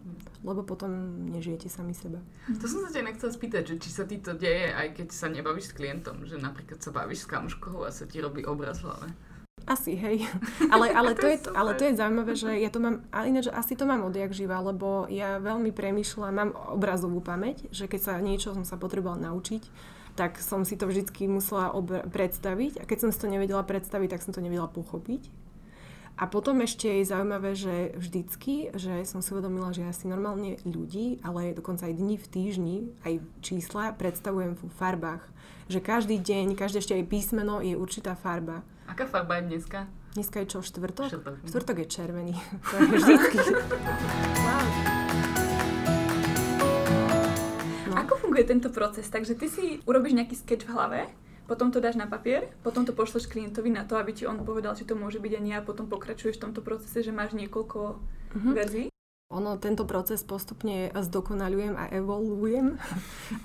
[0.47, 2.23] lebo potom nežijete sami seba.
[2.47, 5.27] To som sa ťa nechcela spýtať, že či sa ti to deje aj keď sa
[5.27, 8.87] nebavíš s klientom, že napríklad sa bavíš s kamoškou a sa ti robí obraz v
[8.87, 9.09] hlave.
[9.69, 10.25] Asi, hej.
[10.73, 13.77] Ale, ale, to, je, ale to je zaujímavé, že ja to mám, ale ináč asi
[13.77, 18.57] to mám odjak živa, lebo ja veľmi premyšľam, mám obrazovú pamäť, že keď sa niečo
[18.57, 19.63] som sa potrebovala naučiť,
[20.17, 24.17] tak som si to vždy musela obr- predstaviť a keď som si to nevedela predstaviť,
[24.17, 25.29] tak som to nevedela pochopiť.
[26.19, 30.59] A potom ešte je zaujímavé, že vždycky, že som si uvedomila, že ja si normálne
[30.67, 35.23] ľudí, ale dokonca aj dní v týždni, aj čísla predstavujem v farbách.
[35.71, 38.61] Že každý deň, každé ešte aj písmeno je určitá farba.
[38.91, 39.87] Aká farba je dneska?
[40.11, 41.07] Dneska je čo, štvrtok?
[41.07, 42.35] Štvrtok, štvrtok je červený.
[42.67, 43.37] to je vždycky.
[44.43, 44.65] wow.
[47.87, 47.93] No.
[48.03, 49.07] Ako funguje tento proces?
[49.07, 50.99] Takže ty si urobíš nejaký sketch v hlave,
[51.47, 54.75] potom to dáš na papier, potom to pošleš klientovi na to, aby ti on povedal,
[54.75, 57.79] či to môže byť a nie a potom pokračuješ v tomto procese, že máš niekoľko
[57.95, 58.51] uh-huh.
[58.51, 58.91] verzií?
[59.31, 62.75] Ono, tento proces postupne zdokonalujem a evolujem.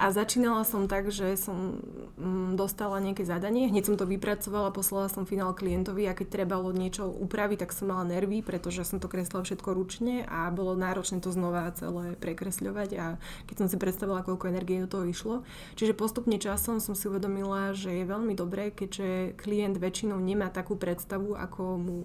[0.02, 1.78] A začínala som tak, že som
[2.18, 6.74] mm, dostala nejaké zadanie, hneď som to vypracovala, poslala som finál klientovi a keď trebalo
[6.74, 11.22] niečo upraviť, tak som mala nervy, pretože som to kreslila všetko ručne a bolo náročné
[11.22, 13.06] to znova celé prekresľovať a
[13.46, 15.36] keď som si predstavila, koľko energie do toho išlo.
[15.78, 20.74] Čiže postupne časom som si uvedomila, že je veľmi dobré, keďže klient väčšinou nemá takú
[20.74, 21.98] predstavu, ako mu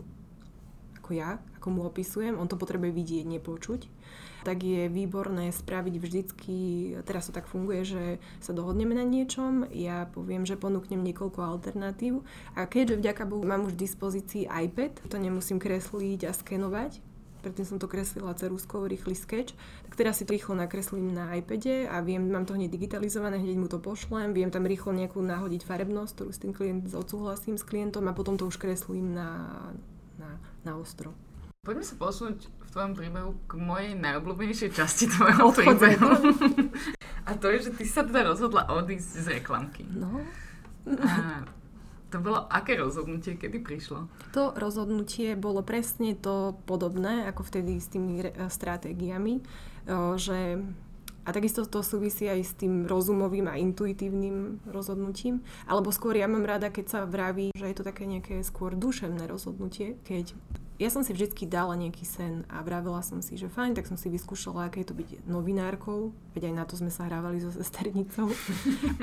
[1.11, 3.91] ako ja, ako mu opisujem, on to potrebuje vidieť, nepočuť,
[4.47, 6.57] tak je výborné spraviť vždycky,
[7.03, 8.03] teraz to tak funguje, že
[8.39, 12.23] sa dohodneme na niečom, ja poviem, že ponúknem niekoľko alternatív
[12.55, 17.03] a keďže vďaka Bohu mám už v dispozícii iPad, to nemusím kresliť a skenovať,
[17.43, 19.51] predtým som to kreslila ceruskou, rýchly sketch,
[19.83, 23.59] tak teraz si to rýchlo nakreslím na iPade a viem, mám to hneď digitalizované, hneď
[23.59, 27.67] mu to pošlem, viem tam rýchlo nejakú nahodiť farebnosť, ktorú s tým klient odsúhlasím s
[27.67, 29.27] klientom a potom to už kreslím na,
[30.63, 31.13] na ostro.
[31.61, 36.09] Poďme sa posunúť v tvojom príbehu k mojej najobľúbenejšej časti tvojho príbehu.
[37.29, 39.85] A to je, že ty sa teda rozhodla odísť z reklamky.
[39.85, 40.25] No.
[40.89, 41.45] A
[42.09, 44.09] to bolo aké rozhodnutie, kedy prišlo?
[44.33, 49.45] To rozhodnutie bolo presne to podobné, ako vtedy s tými re- stratégiami,
[50.17, 50.59] že
[51.21, 55.45] a takisto to súvisí aj s tým rozumovým a intuitívnym rozhodnutím.
[55.69, 59.29] Alebo skôr ja mám rada, keď sa vraví, že je to také nejaké skôr duševné
[59.29, 60.33] rozhodnutie, keď
[60.81, 64.01] ja som si vždy dala nejaký sen a vravela som si, že fajn, tak som
[64.01, 67.53] si vyskúšala, aké je to byť novinárkou, veď aj na to sme sa hrávali so
[67.61, 68.33] sesternicou.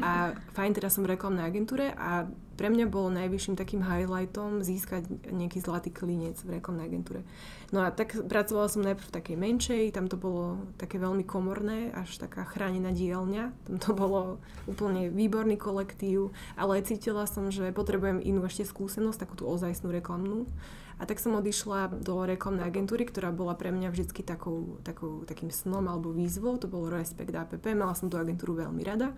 [0.02, 2.26] a fajn, teraz som v reklamnej agentúre a
[2.58, 7.22] pre mňa bolo najvyšším takým highlightom získať nejaký zlatý klinec v reklamnej agentúre.
[7.70, 11.94] No a tak pracovala som najprv v takej menšej, tam to bolo také veľmi komorné,
[11.94, 13.54] až taká chránená dielňa.
[13.70, 19.38] Tam to bolo úplne výborný kolektív, ale cítila som, že potrebujem inú ešte skúsenosť, takú
[19.38, 20.50] tú ozajstnú reklamnú.
[20.98, 25.54] A tak som odišla do reklamnej agentúry, ktorá bola pre mňa vždy takou, takou, takým
[25.54, 26.58] snom alebo výzvou.
[26.58, 29.14] To bolo Respekt APP, mala som tú agentúru veľmi rada.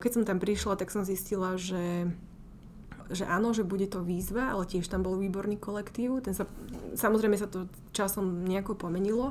[0.00, 2.08] Keď som tam prišla, tak som zistila, že
[3.06, 6.26] že áno, že bude to výzva, ale tiež tam bol výborný kolektív.
[6.26, 6.50] Ten sa,
[6.98, 9.30] samozrejme sa to časom nejako pomenilo.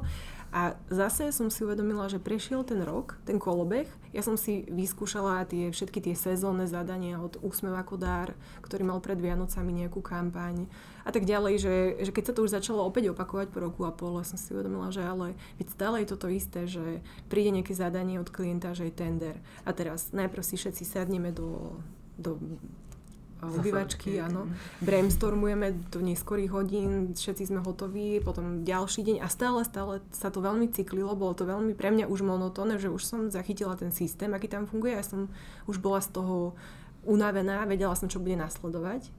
[0.55, 3.91] A zase som si uvedomila, že prešiel ten rok, ten kolobeh.
[4.15, 8.31] Ja som si vyskúšala tie, všetky tie sezónne zadania od Úsmev ako dár,
[8.63, 10.71] ktorý mal pred Vianocami nejakú kampaň
[11.05, 13.93] a tak ďalej, že, že keď sa to už začalo opäť opakovať po roku a
[13.93, 18.17] pol, som si uvedomila, že ale veď stále je toto isté, že príde nejaké zadanie
[18.17, 19.37] od klienta, že je tender.
[19.63, 21.77] A teraz najprv si všetci sadneme do,
[22.17, 22.41] do
[23.45, 24.49] obývačky, áno.
[24.81, 30.41] Brainstormujeme do neskorých hodín, všetci sme hotoví, potom ďalší deň a stále, stále sa to
[30.41, 34.33] veľmi cyklilo, bolo to veľmi pre mňa už monotónne, že už som zachytila ten systém,
[34.33, 35.29] aký tam funguje, ja som
[35.69, 36.57] už bola z toho
[37.05, 39.13] unavená, vedela som, čo bude nasledovať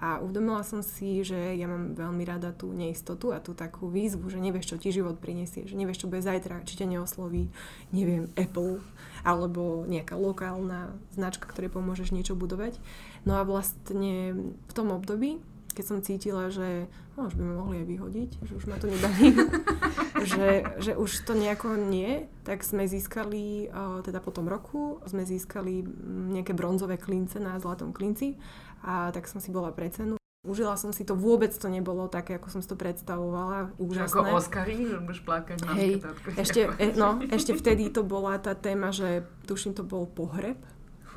[0.00, 4.32] a uvedomila som si, že ja mám veľmi rada tú neistotu a tú takú výzvu,
[4.32, 7.52] že nevieš, čo ti život prinesie, že nevieš, čo bude zajtra, či ťa neosloví,
[7.92, 8.80] neviem, Apple
[9.20, 12.80] alebo nejaká lokálna značka, ktorej pomôžeš niečo budovať.
[13.28, 15.36] No a vlastne v tom období,
[15.76, 16.88] keď som cítila, že
[17.20, 19.36] no, už by ma mohli aj vyhodiť, že už ma to nebaví,
[20.32, 20.46] že,
[20.80, 23.68] že už to nejako nie, tak sme získali,
[24.02, 25.84] teda po tom roku, sme získali
[26.32, 28.40] nejaké bronzové klince na Zlatom klinci
[28.80, 30.16] a tak som si bola pre cenu.
[30.40, 33.76] Užila som si to, vôbec to nebolo také, ako som si to predstavovala.
[33.76, 34.08] Úžasné.
[34.08, 36.00] Ako Oscary, že budeš plakať na Hej,
[36.40, 40.56] ešte, e, no, ešte vtedy to bola tá téma, že tuším to bol pohreb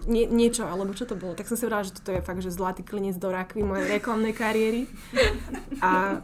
[0.06, 1.36] nie, niečo, alebo čo to bolo.
[1.36, 4.34] Tak som si vrala, že toto je fakt, že zlatý klinec do rakvy mojej reklamnej
[4.36, 4.88] kariéry.
[5.84, 6.24] A,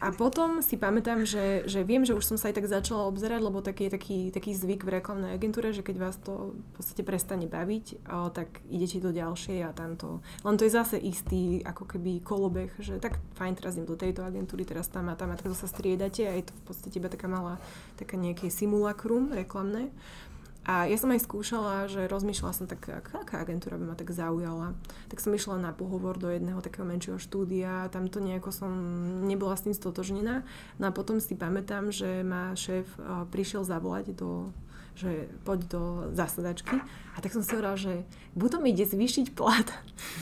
[0.00, 3.40] a potom si pamätám, že, že viem, že už som sa aj tak začala obzerať,
[3.42, 7.02] lebo taký je taký, taký zvyk v reklamnej agentúre, že keď vás to v podstate
[7.02, 10.24] prestane baviť, o, tak idete do ďalšej a tamto.
[10.46, 14.24] Len to je zase istý ako keby kolobeh, že tak fajn, teraz idem do tejto
[14.24, 17.12] agentúry, teraz tam a tam a tak sa striedate a je to v podstate iba
[17.12, 17.60] taká malá,
[18.00, 19.90] taká nejaké simulakrum reklamné.
[20.64, 24.72] A ja som aj skúšala, že rozmýšľala som tak, aká agentúra by ma tak zaujala.
[25.12, 28.72] Tak som išla na pohovor do jedného takého menšieho štúdia, tam to nejako som
[29.28, 30.40] nebola s tým stotožnená.
[30.80, 32.88] No a potom si pamätám, že ma šéf
[33.28, 34.52] prišiel zavolať do
[34.94, 35.82] že poď do
[36.14, 36.78] zasadačky.
[37.14, 38.06] A tak som si hovorila, že
[38.38, 39.66] buď to mi ide zvýšiť plat,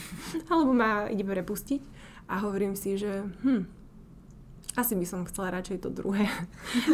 [0.49, 1.81] alebo ma ide prepustiť.
[2.25, 3.69] A hovorím si, že hm,
[4.73, 6.25] asi by som chcela radšej to druhé.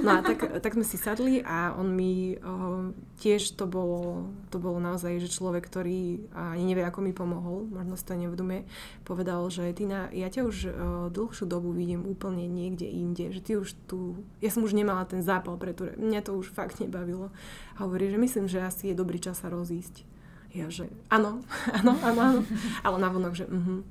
[0.04, 4.60] No a tak, tak sme si sadli a on mi uh, tiež to bolo, to
[4.60, 8.63] bolo naozaj, že človek, ktorý ani nevie, ako mi pomohol, možno si to nevedomie,
[9.04, 10.72] povedal, že Tina, ja ťa už uh,
[11.12, 15.24] dlhšiu dobu vidím úplne niekde inde, že ty už tu, ja som už nemala ten
[15.24, 17.32] zápal pre tú, mňa to už fakt nebavilo.
[17.76, 20.04] A hovorí, že myslím, že asi je dobrý čas sa rozísť.
[20.50, 21.46] Ja, že áno,
[21.78, 22.42] áno, áno, áno.
[22.82, 23.86] Ale navonok, že uh-huh.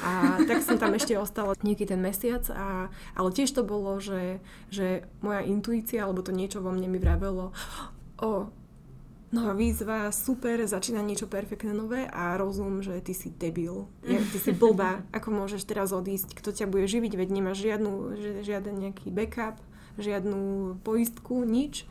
[0.00, 4.40] A tak som tam ešte ostala nejaký ten mesiac, a, ale tiež to bolo, že,
[4.72, 7.52] že moja intuícia, alebo to niečo vo mne mi vravelo,
[8.24, 8.48] o,
[9.32, 14.38] nová výzva, super, začína niečo perfektné nové a rozum, že ty si debil, je, ty
[14.40, 17.92] si blbá, ako môžeš teraz odísť, kto ťa bude živiť, veď nemáš žiadnu,
[18.44, 19.60] žiaden nejaký backup,
[20.00, 21.84] žiadnu poistku, nič,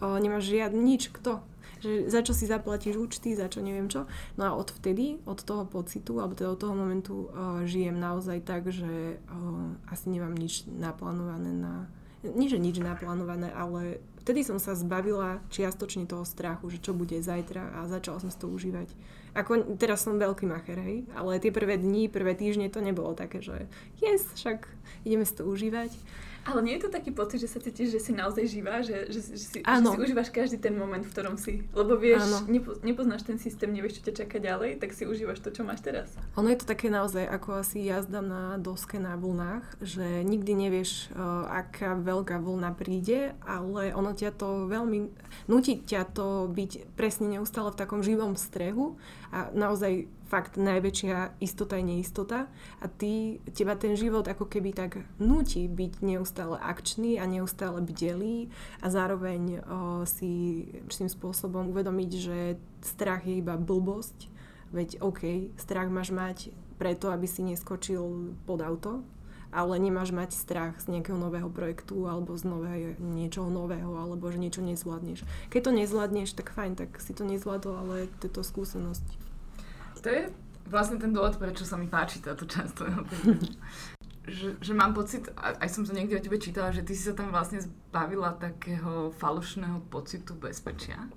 [0.00, 1.44] o, nemáš žiadny nič, kto?
[1.82, 4.06] Že za čo si zaplatíš účty, za čo neviem čo.
[4.38, 8.46] No a od vtedy, od toho pocitu, alebo teda od toho momentu uh, žijem naozaj
[8.46, 11.90] tak, že uh, asi nemám nič naplánované na...
[12.22, 17.18] Nie, že nič naplánované, ale vtedy som sa zbavila čiastočne toho strachu, že čo bude
[17.18, 18.86] zajtra a začala som si to užívať.
[19.34, 23.42] Ako, teraz som veľký macher, hej, ale tie prvé dni, prvé týždne to nebolo také,
[23.42, 23.66] že
[23.98, 24.70] yes, však
[25.02, 25.90] ideme si to užívať.
[26.42, 29.20] Ale nie je to taký pocit, že sa cítiš, že si naozaj živá, že, že,
[29.38, 31.62] že, si, že si užívaš každý ten moment, v ktorom si.
[31.70, 35.54] Lebo vieš, nepo, nepoznáš ten systém, nevieš, čo ťa čaká ďalej, tak si užívaš to,
[35.54, 36.10] čo máš teraz.
[36.34, 41.14] Ono je to také naozaj ako asi jazda na doske na vlnách, že nikdy nevieš,
[41.14, 45.14] uh, aká veľká vlna príde, ale ono ťa to veľmi,
[45.46, 48.98] nutí ťa to byť presne neustále v takom živom strehu
[49.30, 52.48] a naozaj fakt najväčšia istota je neistota
[52.80, 58.48] a ty, teba ten život ako keby tak nutí byť neustále akčný a neustále bdelý
[58.80, 62.38] a zároveň o, si tým spôsobom uvedomiť, že
[62.80, 64.32] strach je iba blbosť,
[64.72, 66.48] veď OK, strach máš mať
[66.80, 69.04] preto, aby si neskočil pod auto,
[69.52, 74.40] ale nemáš mať strach z nejakého nového projektu alebo z nového, niečoho nového, alebo že
[74.40, 75.28] niečo nezvládneš.
[75.52, 79.21] Keď to nezvládneš, tak fajn, tak si to nezvládol, ale to je to skúsenosť.
[80.02, 80.22] To je
[80.66, 83.02] vlastne ten dôvod, prečo sa mi páči táto časť tvojho
[84.22, 87.14] že, že mám pocit, aj som to niekde o tebe čítala, že ty si sa
[87.14, 91.10] tam vlastne zbavila takého falošného pocitu bezpečia.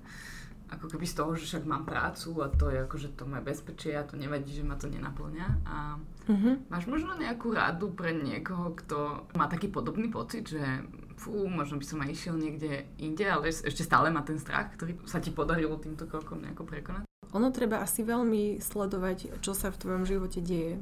[0.66, 3.94] Ako keby z toho, že však mám prácu a to je akože to moje bezpečie
[3.94, 5.46] a to nevadí, že ma to nenaplňa.
[5.62, 6.66] A mm-hmm.
[6.66, 10.82] máš možno nejakú radu pre niekoho, kto má taký podobný pocit, že
[11.14, 14.98] fú, možno by som aj išiel niekde inde, ale ešte stále má ten strach, ktorý
[15.06, 17.06] sa ti podarilo týmto krokom nejako prekonať?
[17.34, 20.78] Ono treba asi veľmi sledovať, čo sa v tvojom živote deje.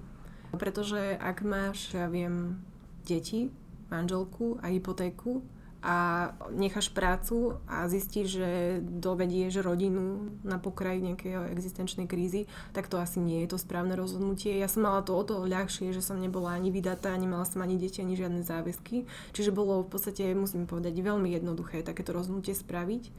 [0.54, 2.60] Pretože ak máš, ja viem,
[3.04, 3.50] deti,
[3.90, 5.42] manželku a hypotéku
[5.84, 12.96] a necháš prácu a zistíš, že dovedieš rodinu na pokraj nejakej existenčnej krízy, tak to
[12.96, 14.56] asi nie je to správne rozhodnutie.
[14.56, 17.76] Ja som mala to o to ľahšie, že som nebola ani vydatá, nemala som ani
[17.76, 19.04] deti, ani žiadne záväzky.
[19.36, 23.12] Čiže bolo v podstate, musím povedať, veľmi jednoduché takéto rozhodnutie spraviť.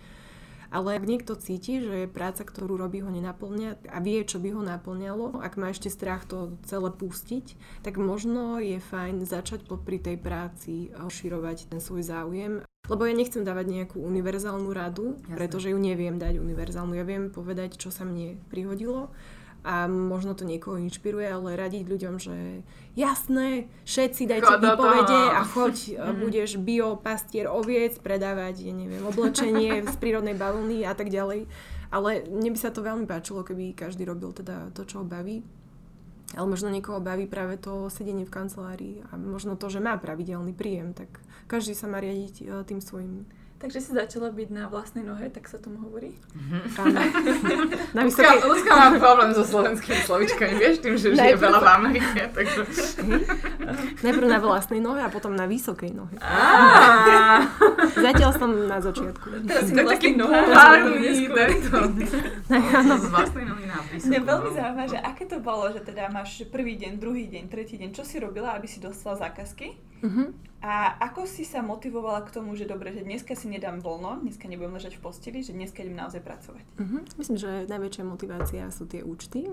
[0.74, 4.62] Ale ak niekto cíti, že práca, ktorú robí, ho nenaplňa a vie, čo by ho
[4.62, 10.18] naplňalo, ak má ešte strach to celé pustiť, tak možno je fajn začať popri tej
[10.18, 12.54] práci širovať ten svoj záujem.
[12.86, 15.36] Lebo ja nechcem dávať nejakú univerzálnu radu, Jasne.
[15.42, 16.94] pretože ju neviem dať univerzálnu.
[16.94, 19.10] Ja viem povedať, čo sa mne prihodilo
[19.66, 22.62] a možno to niekoho inšpiruje, ale radiť ľuďom, že
[22.94, 26.16] jasné, všetci dajte Chod výpovede a choď, mm.
[26.22, 31.50] budeš bio pastier oviec, predávať, ja neviem, oblečenie z prírodnej bavlny a tak ďalej.
[31.90, 35.42] Ale mne by sa to veľmi páčilo, keby každý robil teda to, čo ho baví.
[36.38, 40.54] Ale možno niekoho baví práve to sedenie v kancelárii a možno to, že má pravidelný
[40.54, 41.10] príjem, tak
[41.46, 43.30] každý sa má riadiť e, tým svojim
[43.66, 46.14] Takže si začala byť na vlastnej nohe, tak sa tomu hovorí?
[46.38, 47.90] Mm-hmm.
[47.98, 48.46] Na vysokej...
[48.46, 52.62] Luzka má problém so slovenskými slovičkami, vieš, tým, že žije veľa v Amerike, takže...
[54.06, 56.14] Najprv na vlastnej nohe a potom na vysokej nohe.
[58.06, 59.50] Zatiaľ som na začiatku.
[59.50, 60.38] Teraz si na vlastnej nohe.
[63.02, 64.14] Z vlastnej nohy na vysokú.
[64.14, 67.82] Mňa veľmi zaujíma, že aké to bolo, že teda máš prvý deň, druhý deň, tretí
[67.82, 67.98] deň.
[67.98, 69.95] Čo si robila, aby si dostala zákazky?
[70.06, 70.30] Uh-huh.
[70.66, 74.50] A ako si sa motivovala k tomu, že dobre, že dneska si nedám voľno, dneska
[74.50, 76.66] nebudem ležať v posteli, že dneska idem naozaj pracovať?
[76.82, 77.06] Uh-huh.
[77.22, 79.46] Myslím, že najväčšia motivácia sú tie účty.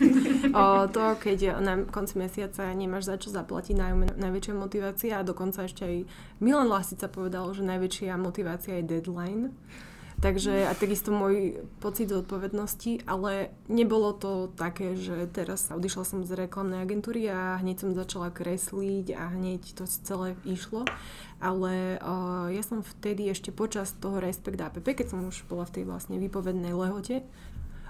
[0.56, 5.68] o, to, keď na konci mesiaca nemáš za čo zaplatiť, naj, najväčšia motivácia a dokonca
[5.68, 5.96] ešte aj
[6.40, 9.52] Milan Lasica povedal, že najväčšia motivácia je deadline.
[10.22, 16.32] Takže a takisto môj pocit zodpovednosti, ale nebolo to také, že teraz odišla som z
[16.38, 20.86] reklamnej agentúry a hneď som začala kresliť a hneď to celé išlo.
[21.42, 25.82] Ale uh, ja som vtedy ešte počas toho Respekt APP, keď som už bola v
[25.82, 27.20] tej vlastne výpovednej lehote,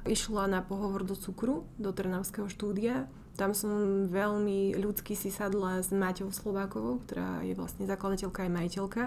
[0.08, 3.08] išla na pohovor do cukru, do Trnavského štúdia.
[3.34, 9.02] Tam som veľmi ľudsky si sadla s Maťou Slovákovou, ktorá je vlastne zakladateľka aj majiteľka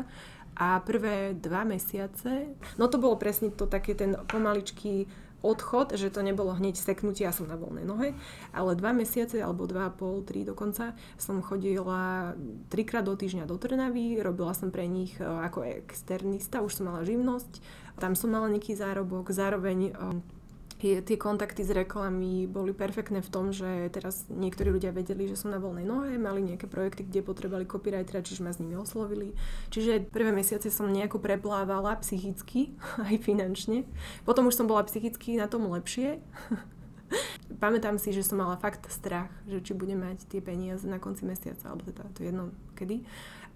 [0.58, 5.06] a prvé dva mesiace, no to bolo presne to také ten pomaličký
[5.46, 8.18] odchod, že to nebolo hneď seknutie, ja som na voľnej nohe,
[8.50, 12.34] ale dva mesiace, alebo dva pol, tri dokonca, som chodila
[12.74, 17.06] trikrát do týždňa do Trnavy, robila som pre nich e, ako externista, už som mala
[17.06, 17.62] živnosť,
[18.02, 20.37] tam som mala nejaký zárobok, zároveň e,
[20.78, 25.50] tie, kontakty s reklamy boli perfektné v tom, že teraz niektorí ľudia vedeli, že som
[25.50, 29.34] na voľnej nohe, mali nejaké projekty, kde potrebovali copywritera, čiže ma s nimi oslovili.
[29.74, 32.78] Čiže prvé mesiace som nejako preplávala psychicky,
[33.10, 33.90] aj finančne.
[34.24, 36.22] Potom už som bola psychicky na tom lepšie.
[37.64, 41.26] Pamätám si, že som mala fakt strach, že či budem mať tie peniaze na konci
[41.26, 43.02] mesiaca, alebo teda to jedno kedy.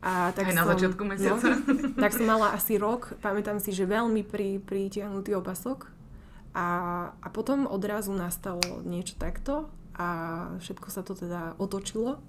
[0.01, 1.49] A tak Aj na som, začiatku no, mesiaca.
[1.53, 6.00] No, tak som mala asi rok, pamätám si, že veľmi pri, pritiahnutý opasok,
[6.51, 6.67] a,
[7.15, 10.07] a potom odrazu nastalo niečo takto a
[10.59, 12.19] všetko sa to teda otočilo.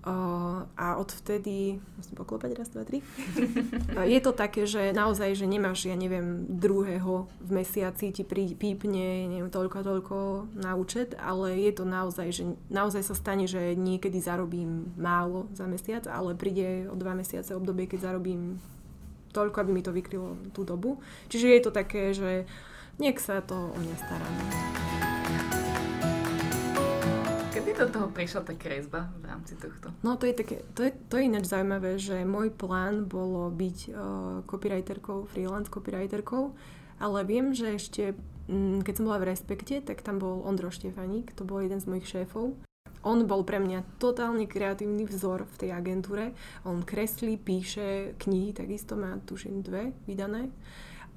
[0.00, 3.04] Uh, a odvtedy, musím poklopať raz, dva, tri.
[3.04, 8.56] uh, je to také, že naozaj, že nemáš, ja neviem, druhého v mesiaci ti prí,
[8.56, 10.16] pípne, neviem, toľko toľko
[10.56, 15.68] na účet, ale je to naozaj, že naozaj sa stane, že niekedy zarobím málo za
[15.68, 18.56] mesiac, ale príde o dva mesiace obdobie, keď zarobím
[19.36, 20.96] toľko, aby mi to vykrylo tú dobu.
[21.28, 24.28] Čiže je to také, že uh, nech sa to o mňa stará.
[27.50, 29.92] Kedy do toho prišla tá kresba v rámci tohto?
[30.00, 33.78] No to je, také, to je, to je ináč zaujímavé, že môj plán bolo byť
[33.90, 33.94] uh,
[34.48, 36.56] copywriterkou, freelance copywriterkou,
[37.02, 38.16] ale viem, že ešte,
[38.48, 41.88] um, keď som bola v Respekte, tak tam bol Ondro Štefaník, to bol jeden z
[41.90, 42.54] mojich šéfov.
[43.00, 46.36] On bol pre mňa totálne kreatívny vzor v tej agentúre.
[46.68, 50.52] On kreslí, píše knihy, takisto má tuším dve vydané.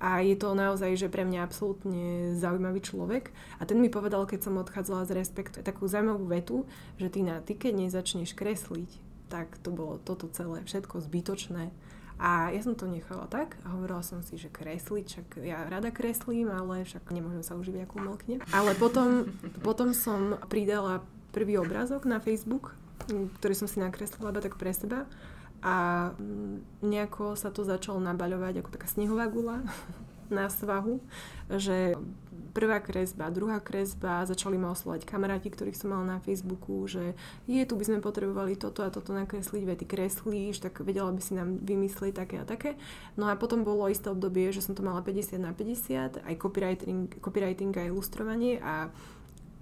[0.04, 3.32] A je to naozaj, že pre mňa absolútne zaujímavý človek.
[3.56, 6.68] A ten mi povedal, keď som odchádzala z Respekt, takú zaujímavú vetu,
[7.00, 8.92] že ty na ty, keď nezačneš kresliť,
[9.32, 11.72] tak to bolo toto celé, všetko zbytočné.
[12.20, 15.90] A ja som to nechala tak a hovorila som si, že kresliť, však ja rada
[15.90, 18.36] kreslím, ale však nemôžem sa užiť ako umelkne.
[18.52, 19.32] Ale potom,
[19.64, 21.00] potom som pridala
[21.32, 22.76] prvý obrázok na Facebook,
[23.40, 25.08] ktorý som si nakreslila iba tak pre seba
[25.64, 26.12] a
[26.84, 29.64] nejako sa to začalo nabaľovať ako taká snehová gula
[30.38, 31.00] na svahu,
[31.48, 31.96] že
[32.54, 37.18] prvá kresba, druhá kresba, začali ma oslovať kamaráti, ktorých som mala na Facebooku, že
[37.50, 41.22] je, tu by sme potrebovali toto a toto nakresliť, veď ty kreslíš, tak vedela by
[41.24, 42.78] si nám vymyslieť také a také.
[43.18, 47.10] No a potom bolo isté obdobie, že som to mala 50 na 50, aj copywriting,
[47.18, 48.94] copywriting a ilustrovanie a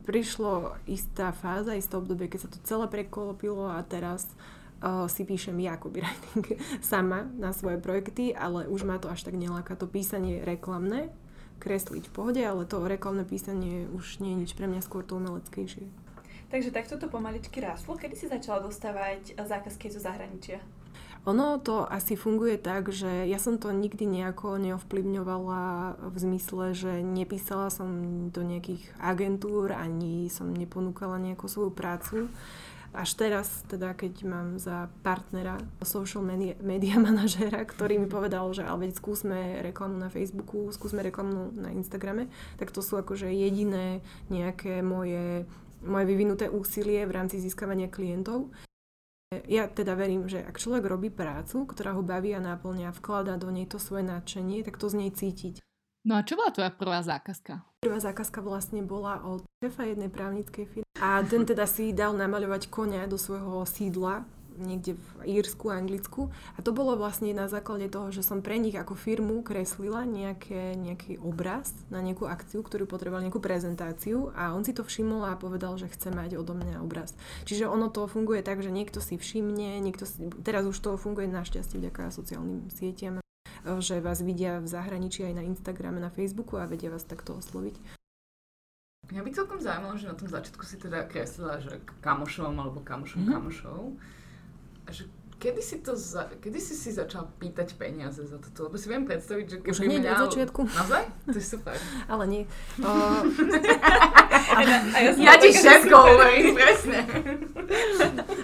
[0.04, 4.28] prišlo istá fáza, isté obdobie, keď sa to celé prekolopilo a teraz
[5.08, 9.78] si píšem ja copywriting sama na svoje projekty, ale už ma to až tak neláka
[9.78, 11.14] to písanie reklamné,
[11.62, 15.22] kresliť v pohode, ale to reklamné písanie už nie je nič pre mňa skôr to
[15.22, 15.86] umeleckejšie.
[16.52, 17.96] Takže takto to pomaličky ráslo.
[17.96, 20.60] Kedy si začala dostávať zákazky zo zahraničia?
[21.30, 25.62] Ono to asi funguje tak, že ja som to nikdy nejako neovplyvňovala
[26.02, 27.88] v zmysle, že nepísala som
[28.34, 32.26] do nejakých agentúr, ani som neponúkala nejakú svoju prácu.
[32.92, 38.68] Až teraz, teda keď mám za partnera social media, media manažera, ktorý mi povedal, že
[38.68, 42.28] ale veď skúsme reklamu na Facebooku, skúsme reklamu na Instagrame,
[42.60, 45.48] tak to sú akože jediné nejaké moje,
[45.88, 48.52] moje vyvinuté úsilie v rámci získavania klientov.
[49.48, 53.48] Ja teda verím, že ak človek robí prácu, ktorá ho baví a náplňa, vkladá do
[53.48, 55.64] nej to svoje nadšenie, tak to z nej cítiť.
[56.02, 57.62] No a čo bola tvoja prvá zákazka?
[57.86, 60.88] Prvá zákazka vlastne bola od šefa jednej právnickej firmy.
[60.97, 64.26] A ten teda si dal namaľovať konia do svojho sídla
[64.58, 66.30] niekde v Írsku, Anglicku.
[66.58, 70.76] A to bolo vlastne na základe toho, že som pre nich ako firmu kreslila nejaké,
[70.76, 75.39] nejaký obraz na nejakú akciu, ktorú potreboval nejakú prezentáciu a on si to všimol a
[75.39, 77.16] povedal, že chce mať odo mňa obraz.
[77.47, 81.32] Čiže ono to funguje tak, že niekto si všimne, niekto si, teraz už to funguje
[81.32, 83.21] našťastie vďaka sociálnym sieťam
[83.80, 88.01] že vás vidia v zahraničí aj na Instagrame, na Facebooku a vedia vás takto osloviť.
[89.12, 93.28] Mňa by celkom zaujímalo, že na tom začiatku si teda kreslila, že kamošom alebo kamošom
[93.28, 93.36] mm-hmm.
[93.36, 93.82] kamošov.
[94.86, 95.03] A že
[95.42, 98.70] kedy si, to za, kedy si si začal pýtať peniaze za toto?
[98.70, 100.14] Lebo si viem predstaviť, že keby Už hneď mňa...
[100.14, 100.62] od začiatku.
[100.70, 101.04] Naozaj?
[101.34, 101.76] To je super.
[102.14, 102.44] Ale nie.
[104.52, 104.60] O...
[104.62, 107.08] ja, ja ti všetko hovorím, presne.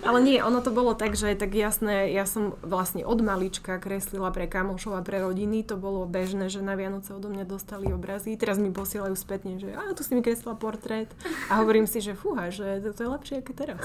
[0.07, 4.31] Ale nie, ono to bolo tak, že tak jasné, ja som vlastne od malička kreslila
[4.31, 8.39] pre kamošov a pre rodiny, to bolo bežné, že na Vianoce odo mňa dostali obrazy.
[8.39, 11.11] Teraz mi posielajú spätne, že a tu si mi kreslila portrét.
[11.51, 13.81] A hovorím si, že fúha, že to, to je lepšie ako teraz.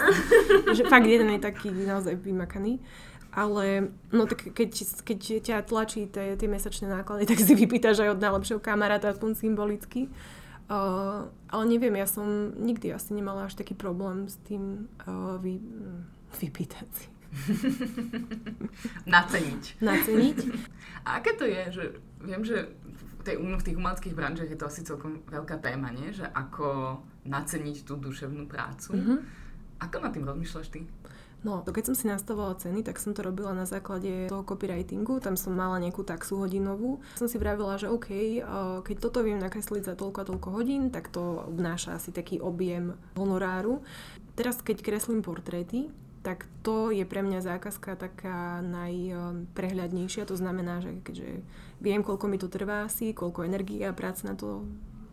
[0.78, 2.78] že fakt jeden je taký naozaj vymakaný.
[3.32, 4.70] Ale no tak keď,
[5.08, 9.40] keď ťa tlačí tie, tie mesačné náklady, tak si vypýtaš aj od najlepšieho kamaráta, aspoň
[9.40, 10.12] symbolicky.
[10.72, 15.60] Uh, ale neviem, ja som nikdy asi nemala až taký problém s tým uh, vy,
[16.38, 17.06] vypýtať si.
[19.12, 19.64] Naceniť.
[19.80, 20.38] Naceniť.
[21.04, 21.84] A aké to je, že
[22.20, 26.12] viem, že v, tej, v tých umeleckých branžiach je to asi celkom veľká téma, nie?
[26.12, 28.96] Že ako naceniť tú duševnú prácu.
[28.96, 29.18] Mm-hmm.
[29.82, 30.86] Ako nad tým rozmýšľaš ty?
[31.42, 35.34] No, keď som si nastavovala ceny, tak som to robila na základe toho copywritingu, tam
[35.34, 37.02] som mala nejakú taxu hodinovú.
[37.18, 38.38] Som si vravila, že OK,
[38.86, 42.94] keď toto viem nakresliť za toľko a toľko hodín, tak to obnáša asi taký objem
[43.18, 43.82] honoráru.
[44.38, 45.90] Teraz, keď kreslím portréty,
[46.22, 50.22] tak to je pre mňa zákazka taká najprehľadnejšia.
[50.30, 51.42] To znamená, že keďže
[51.82, 54.62] viem, koľko mi to trvá asi, koľko energie a práce na to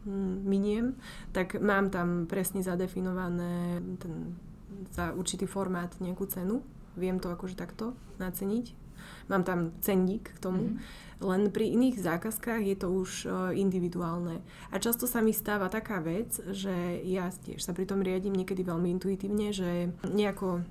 [0.06, 0.94] hm, miniem,
[1.34, 4.38] tak mám tam presne zadefinované ten
[4.94, 6.66] za určitý formát nejakú cenu.
[6.98, 8.76] Viem to akože takto naceniť.
[9.32, 10.76] Mám tam cenník k tomu.
[10.76, 11.08] Mm-hmm.
[11.20, 14.40] Len pri iných zákazkách je to už uh, individuálne.
[14.72, 18.64] A často sa mi stáva taká vec, že ja tiež sa pri tom riadím niekedy
[18.64, 20.64] veľmi intuitívne, že nejako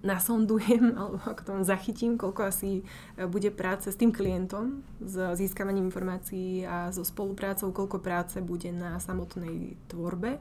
[0.00, 2.82] nasondujem alebo ako tom zachytím, koľko asi
[3.16, 8.70] e, bude práce s tým klientom, s získavaním informácií a so spoluprácou, koľko práce bude
[8.70, 10.38] na samotnej tvorbe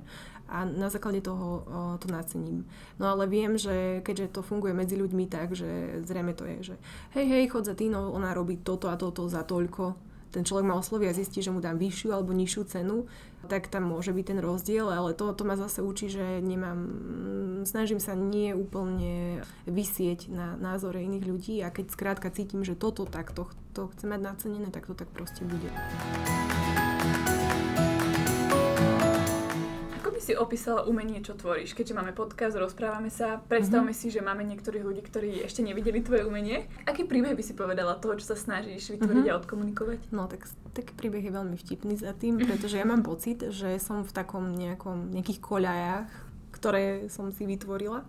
[0.49, 1.61] a na základe toho o,
[2.01, 2.65] to nacením.
[2.97, 6.75] No ale viem, že keďže to funguje medzi ľuďmi tak, že zrejme to je, že
[7.13, 10.77] hej, hej, chod za Tínou, ona robí toto a toto za toľko, ten človek ma
[10.77, 13.09] osloví a zistí, že mu dám vyššiu alebo nižšiu cenu,
[13.47, 16.79] tak tam môže byť ten rozdiel, ale to, to ma zase učí, že nemám,
[17.65, 23.07] snažím sa nie úplne vysieť na názore iných ľudí a keď skrátka cítim, že toto
[23.09, 25.71] takto to chce mať nacenené, tak to tak proste bude.
[30.19, 31.73] Si opísala umenie, čo tvoríš?
[31.73, 34.11] Keďže máme podcast, rozprávame sa, predstavme mm-hmm.
[34.11, 36.67] si, že máme niektorých ľudí, ktorí ešte nevideli tvoje umenie.
[36.83, 39.39] Aký príbeh by si povedala toho, čo sa snažíš vytvoriť mm-hmm.
[39.39, 39.99] a odkomunikovať?
[40.11, 40.45] No tak
[40.75, 44.53] taký príbeh je veľmi vtipný za tým, pretože ja mám pocit, že som v takom
[44.53, 46.09] nejakom, nejakých koľajách,
[46.59, 48.03] ktoré som si vytvorila.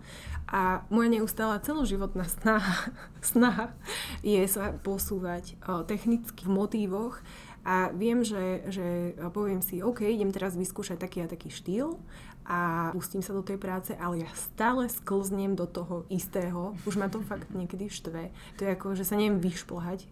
[0.51, 2.91] A moja neustála celoživotná snaha,
[3.23, 3.71] snaha
[4.19, 5.55] je sa posúvať
[5.87, 7.23] technicky v motívoch
[7.61, 12.01] a viem, že, že poviem si, OK, idem teraz vyskúšať taký a taký štýl
[12.41, 16.73] a pustím sa do tej práce, ale ja stále sklznem do toho istého.
[16.89, 18.33] Už ma to fakt niekedy štve.
[18.57, 20.09] To je ako, že sa neviem vyšplhať.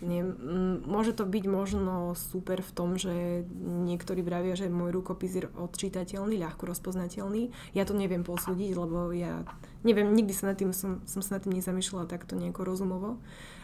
[0.00, 0.36] Neviem,
[0.84, 6.40] môže to byť možno super v tom, že niektorí vravia, že môj rukopis je odčítateľný,
[6.40, 7.52] ľahko rozpoznateľný.
[7.76, 9.44] Ja to neviem posúdiť, lebo ja
[9.84, 13.20] neviem, nikdy sa nad tým, som, som sa nad tým nezamýšľala takto nejako rozumovo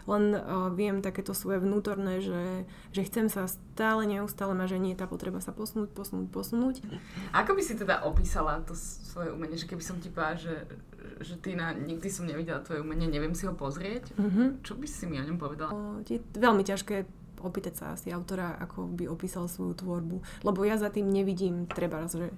[0.06, 5.10] len uh, viem takéto svoje vnútorné, že, že chcem sa stále neustále ma ženie tá
[5.10, 6.76] potreba sa posunúť, posunúť, posunúť.
[7.34, 10.54] Ako by si teda opísala to svoje umenie, že keby som ti povedala, že,
[11.20, 14.62] že ty na, nikdy som nevidela tvoje umenie, neviem si ho pozrieť, mm-hmm.
[14.62, 15.70] čo by si mi o ňom povedala?
[15.74, 20.22] Uh, je veľmi ťažké opýtať sa asi autora, ako by opísal svoju tvorbu.
[20.44, 22.32] Lebo ja za tým nevidím treba, že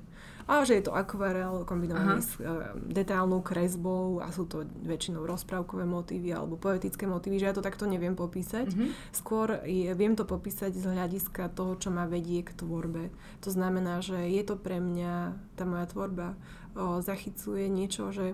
[0.49, 2.25] a že je to akvarel kombinovaný Aha.
[2.25, 7.55] s uh, detailnou kresbou a sú to väčšinou rozprávkové motívy alebo poetické motívy, že ja
[7.55, 8.73] to takto neviem popísať.
[8.73, 8.89] Mm-hmm.
[9.13, 13.13] Skôr je, viem to popísať z hľadiska toho, čo ma vedie k tvorbe.
[13.45, 16.33] To znamená, že je to pre mňa, tá moja tvorba
[16.73, 18.33] o, zachycuje niečo, že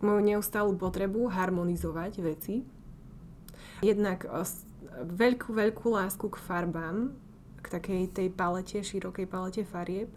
[0.00, 2.64] moju neustálu potrebu harmonizovať veci.
[3.84, 4.24] Jednak
[4.98, 7.14] veľkú, veľkú lásku k farbám,
[7.60, 10.08] k takej tej palete, širokej palete farieb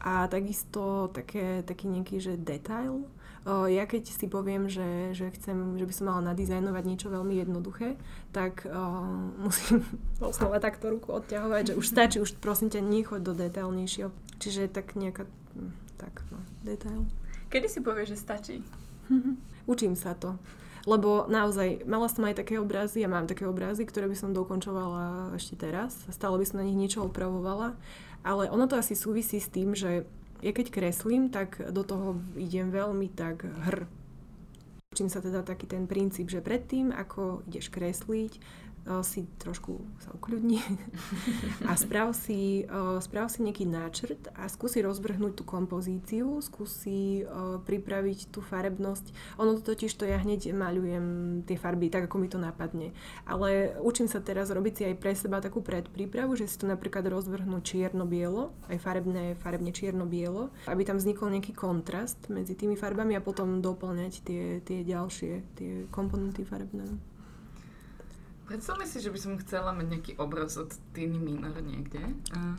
[0.00, 3.04] a takisto také, taký nejaký, že detail.
[3.42, 7.42] O, ja keď si poviem, že, že chcem, že by som mala nadizajnovať niečo veľmi
[7.42, 7.98] jednoduché,
[8.30, 8.82] tak o,
[9.44, 9.82] musím
[10.22, 14.10] znova takto ruku odťahovať, že už stačí, už prosím ťa, nechoď do detailnejšieho.
[14.38, 15.26] Čiže tak nejaká,
[15.58, 17.04] hm, tak no, detail.
[17.50, 18.56] Kedy si povieš, že stačí?
[19.72, 20.38] Učím sa to.
[20.82, 25.34] Lebo naozaj, mala som aj také obrazy a mám také obrazy, ktoré by som dokončovala
[25.38, 25.94] ešte teraz.
[26.10, 27.78] Stále by som na nich niečo opravovala.
[28.26, 30.06] Ale ono to asi súvisí s tým, že
[30.42, 33.86] ja keď kreslím, tak do toho idem veľmi tak hr.
[34.92, 38.42] Učím sa teda taký ten princíp, že predtým, ako ideš kresliť,
[39.06, 40.58] si trošku sa ukľudni
[41.70, 42.66] a sprav si,
[42.98, 47.22] sprav si nejaký náčrt a skúsi rozvrhnúť tú kompozíciu, skúsi
[47.62, 49.38] pripraviť tú farebnosť.
[49.38, 51.06] Ono to totiž to ja hneď maľujem
[51.46, 52.90] tie farby tak, ako mi to napadne.
[53.22, 57.06] Ale učím sa teraz robiť si aj pre seba takú predprípravu, že si to napríklad
[57.06, 63.24] rozvrhnú čierno-bielo, aj farebné, farebne čierno-bielo, aby tam vznikol nejaký kontrast medzi tými farbami a
[63.24, 67.11] potom doplňať tie, tie ďalšie, tie komponenty farebné.
[68.52, 72.04] Predstavme si, že by som chcela mať nejaký obraz od Tiny Minor niekde.
[72.36, 72.52] A...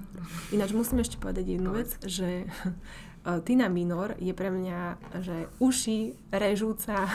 [0.49, 2.49] Ináč musím ešte povedať jednu vec, že
[3.45, 7.05] Tina Minor je pre mňa, že uši režúca,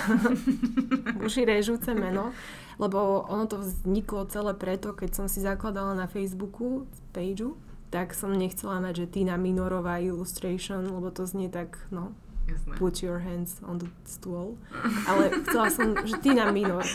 [1.27, 2.31] uši režúce meno,
[2.79, 7.59] lebo ono to vzniklo celé preto, keď som si zakladala na Facebooku pageu,
[7.91, 12.15] tak som nechcela mať, že Tina Minorová illustration, lebo to znie tak, no,
[12.49, 12.79] Jasné.
[12.79, 14.57] put your hands on the stool.
[15.05, 16.87] Ale chcela som, že Tina Minor.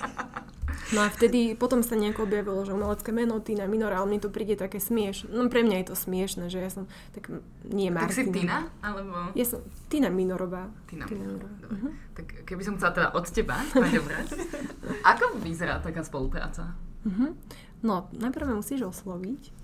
[0.93, 4.29] No a vtedy potom sa nejako objavilo, že umelecké meno Tina Minor, ale mne to
[4.29, 5.33] príde také smiešne.
[5.33, 6.85] No pre mňa je to smiešne, že ja som
[7.17, 7.33] tak
[7.65, 8.13] nie Martina.
[8.13, 8.57] Tak si Tina?
[8.85, 9.33] Alebo...
[9.33, 10.69] Ja som Tina Minorová.
[10.85, 11.49] Tina, Tina Minorová.
[11.73, 11.91] Uh-huh.
[12.13, 13.57] Tak keby som chcela teda od teba.
[15.17, 16.77] Ako vyzerá taká spolupráca?
[17.03, 17.33] Uh-huh.
[17.81, 19.62] No, najprv musíš osloviť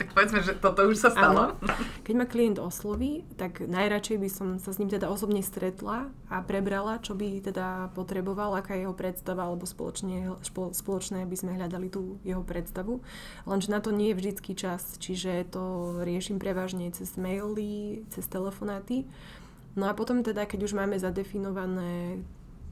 [0.00, 1.54] tak povedzme, že toto už sa stalo.
[1.54, 1.74] Áno.
[2.02, 6.36] Keď ma klient osloví, tak najradšej by som sa s ním teda osobne stretla a
[6.42, 10.32] prebrala, čo by teda potreboval, aká je jeho predstava, alebo spoločne,
[10.72, 13.04] spoločné by sme hľadali tú jeho predstavu.
[13.44, 19.04] Lenže na to nie je vždycky čas, čiže to riešim prevažne cez maily, cez telefonáty.
[19.76, 22.24] No a potom teda, keď už máme zadefinované,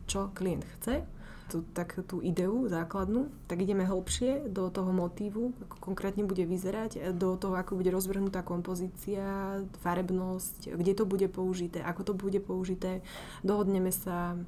[0.08, 1.04] čo klient chce,
[1.48, 7.14] tú, tak, tú ideu základnú, tak ideme hlbšie do toho motívu, ako konkrétne bude vyzerať,
[7.14, 13.04] do toho, ako bude rozvrhnutá kompozícia, farebnosť, kde to bude použité, ako to bude použité.
[13.44, 14.38] Dohodneme sa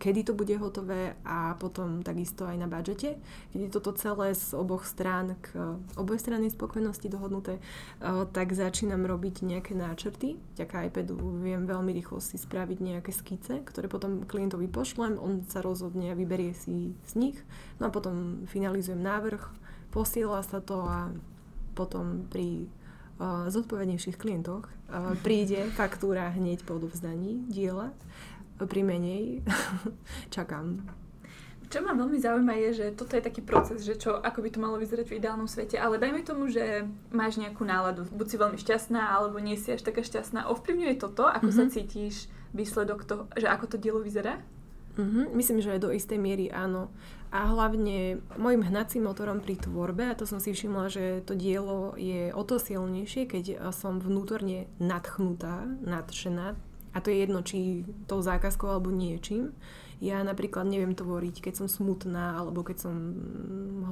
[0.00, 3.20] kedy to bude hotové a potom takisto aj na budžete.
[3.52, 9.44] Keď je toto celé z oboch strán k obojstrannej spokojnosti dohodnuté, eh, tak začínam robiť
[9.44, 10.40] nejaké náčrty.
[10.56, 15.60] Vďaka iPadu viem veľmi rýchlo si spraviť nejaké skice, ktoré potom klientovi pošlem, on sa
[15.60, 17.36] rozhodne a vyberie si z nich.
[17.76, 19.44] No a potom finalizujem návrh,
[19.92, 21.12] posiela sa to a
[21.76, 22.70] potom pri
[23.18, 27.94] uh, zodpovednejších klientoch uh, príde faktúra hneď po odovzdaní diela
[28.66, 29.44] pri menej
[30.34, 30.80] čakám.
[31.70, 34.58] Čo ma veľmi zaujíma je, že toto je taký proces, že čo, ako by to
[34.58, 36.82] malo vyzerať v ideálnom svete, ale dajme tomu, že
[37.14, 40.50] máš nejakú náladu, buď si veľmi šťastná, alebo nie si až taká šťastná.
[40.50, 41.70] Ovplyvňuje toto, ako mm-hmm.
[41.70, 44.42] sa cítiš, výsledok toho, že ako to dielo vyzerá?
[44.98, 45.24] Mm-hmm.
[45.30, 46.90] Myslím, že do istej miery áno.
[47.30, 51.94] a hlavne môjim hnacím motorom pri tvorbe, a to som si všimla, že to dielo
[51.94, 56.58] je o to silnejšie, keď som vnútorne nadchnutá, nadšená,
[56.90, 59.54] a to je jedno, či tou zákazkou alebo niečím.
[60.00, 62.94] Ja napríklad neviem tvoriť, keď som smutná alebo keď som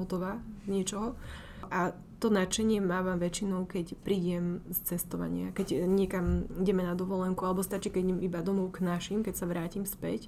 [0.00, 1.14] hotová niečoho.
[1.68, 7.62] A to nadšenie mávam väčšinou, keď prídem z cestovania, keď niekam ideme na dovolenku, alebo
[7.62, 10.26] stačí, keď idem iba domov k našim, keď sa vrátim späť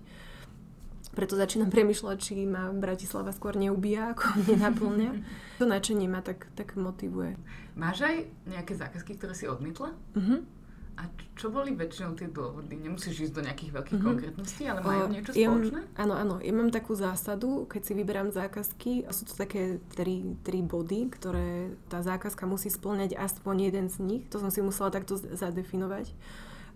[1.11, 5.13] preto začínam premyšľať, či ma Bratislava skôr neubíja, ako nenaplňa.
[5.61, 7.37] To načenie ma tak, tak motivuje.
[7.77, 8.17] Máš aj
[8.49, 9.93] nejaké zákazky, ktoré si odmietla?
[10.17, 10.41] Uh-huh.
[11.01, 12.77] A čo boli väčšinou tie dôvody?
[12.77, 14.09] Nemusíš ísť do nejakých veľkých uh-huh.
[14.13, 15.81] konkrétností, ale majú niečo ja spoločné?
[15.81, 16.35] Mám, áno, áno.
[16.45, 21.73] Ja mám takú zásadu, keď si vyberám zákazky, sú to také tri, tri body, ktoré
[21.89, 24.23] tá zákazka musí splňať aspoň jeden z nich.
[24.29, 26.13] To som si musela takto zadefinovať.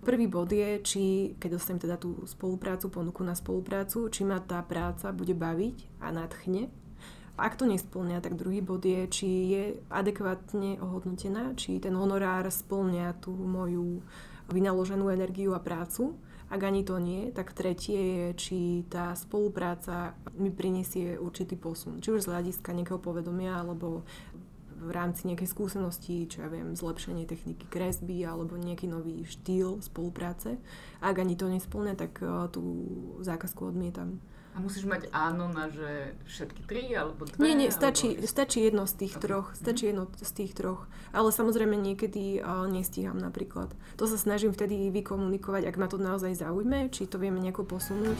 [0.01, 1.03] Prvý bod je, či
[1.37, 6.09] keď dostanem teda tú spoluprácu, ponuku na spoluprácu, či ma tá práca bude baviť a
[6.12, 6.72] nadchne.
[7.35, 13.18] Ak to nesplňa, tak druhý bod je, či je adekvátne ohodnotená, či ten honorár splňa
[13.18, 14.07] tú moju
[14.55, 16.14] vynaloženú energiu a prácu.
[16.47, 21.99] Ak ani to nie, tak tretie je, či tá spolupráca mi prinesie určitý posun.
[21.99, 24.07] Či už z hľadiska nejakého povedomia, alebo
[24.85, 30.61] v rámci nejakej skúsenosti, čo ja viem, zlepšenie techniky kresby alebo nejaký nový štýl spolupráce.
[31.01, 32.62] Ak ani to nesplňa, tak uh, tú
[33.24, 34.20] zákazku odmietam.
[34.55, 37.42] A musíš mať áno na, že všetky tri alebo dve?
[37.42, 38.30] Nie, nie, stačí, alebo...
[38.30, 39.24] stačí jedno z tých okay.
[39.26, 39.48] troch.
[39.59, 40.86] Stačí jedno z tých troch.
[41.11, 43.74] Ale samozrejme niekedy uh, nestíham napríklad.
[43.98, 48.14] To sa snažím vtedy vykomunikovať, ak ma to naozaj zaujme, či to vieme nejako posunúť.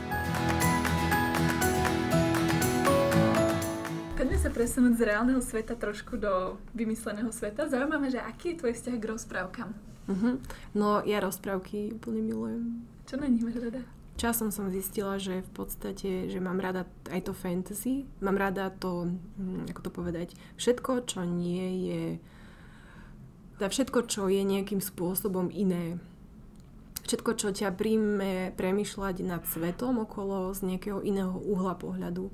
[4.19, 7.71] Poďme sa presunúť z reálneho sveta trošku do vymysleného sveta.
[7.71, 9.71] Zaujímavé, že aký je tvoj vzťah k rozprávkam?
[10.11, 10.43] Uh-huh.
[10.75, 12.83] No, ja rozprávky úplne milujem.
[13.07, 13.87] Čo na nich máš rada?
[14.15, 19.11] Časom som zistila, že v podstate, že mám rada aj to fantasy, mám rada to,
[19.39, 22.05] hm, ako to povedať, všetko, čo nie je,
[23.59, 25.99] teda všetko, čo je nejakým spôsobom iné.
[27.05, 32.33] Všetko, čo ťa príjme premyšľať nad svetom okolo z nejakého iného uhla pohľadu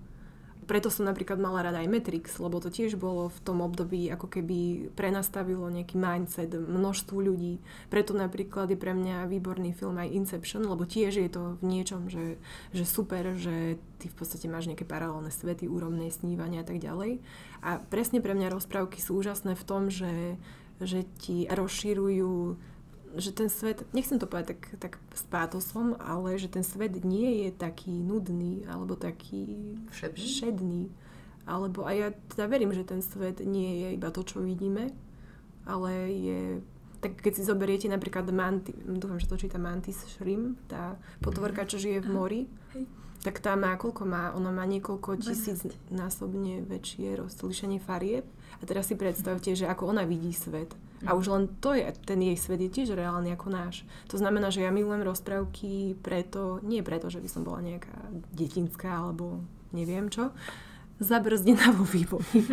[0.70, 4.30] preto som napríklad mala rada aj Matrix, lebo to tiež bolo v tom období ako
[4.30, 7.58] keby prenastavilo nejaký mindset množstvu ľudí.
[7.90, 12.06] Preto napríklad je pre mňa výborný film aj Inception, lebo tiež je to v niečom,
[12.06, 12.38] že,
[12.70, 17.18] že super, že ty v podstate máš nejaké paralelné svety, úrovné snívania a tak ďalej.
[17.66, 20.38] A presne pre mňa rozprávky sú úžasné v tom, že,
[20.78, 22.54] že ti rozširujú
[23.16, 27.46] že ten svet, nechcem to povedať tak, tak s pátosom, ale že ten svet nie
[27.46, 30.22] je taký nudný alebo taký šedný.
[30.22, 30.82] šedný.
[31.48, 34.94] Alebo a ja teda verím, že ten svet nie je iba to, čo vidíme,
[35.66, 36.42] ale je
[37.00, 41.80] tak keď si zoberiete napríklad manti, dúfam, že to číta mantis shrimp, tá potvorka, čo
[41.80, 42.42] žije v mori,
[43.24, 44.32] tak tá má, koľko má?
[44.36, 48.24] Ona má niekoľko tisíc násobne väčšie rozlišenie farieb.
[48.60, 50.72] A teraz si predstavte, že ako ona vidí svet
[51.08, 53.88] a už len to je, ten jej svet je tiež reálny ako náš.
[54.12, 57.94] To znamená, že ja milujem rozprávky preto, nie preto, že by som bola nejaká
[58.36, 59.40] detinská alebo
[59.72, 60.34] neviem čo,
[61.00, 62.44] zabrzdená vo vývoji.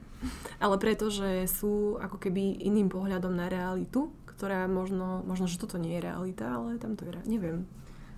[0.64, 5.76] Ale preto, že sú ako keby iným pohľadom na realitu, ktorá možno, možno, že toto
[5.76, 7.66] nie je realita, ale tam to je, neviem.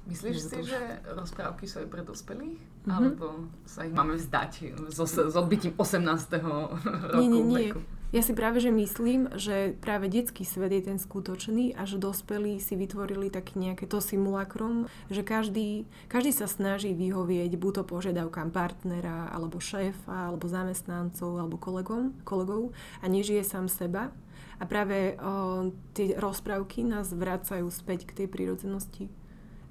[0.04, 2.60] Myslíš si, že rozprávky sú aj pre dospelých?
[2.60, 2.92] Mm-hmm.
[2.92, 6.04] Alebo sa ich máme vzdať s, s odbytím 18.
[6.44, 7.56] roku nie, nie, nie.
[7.72, 7.80] veku?
[8.14, 12.62] Ja si práve, že myslím, že práve detský svet je ten skutočný a že dospelí
[12.62, 18.54] si vytvorili také nejaké to simulakrum, že každý, každý sa snaží vyhovieť buď to požiadavkám
[18.54, 22.70] partnera, alebo šéfa, alebo zamestnancov, alebo kolegom, kolegov
[23.02, 24.14] a nežije sám seba.
[24.62, 29.10] A práve o, tie rozprávky nás vracajú späť k tej prírodzenosti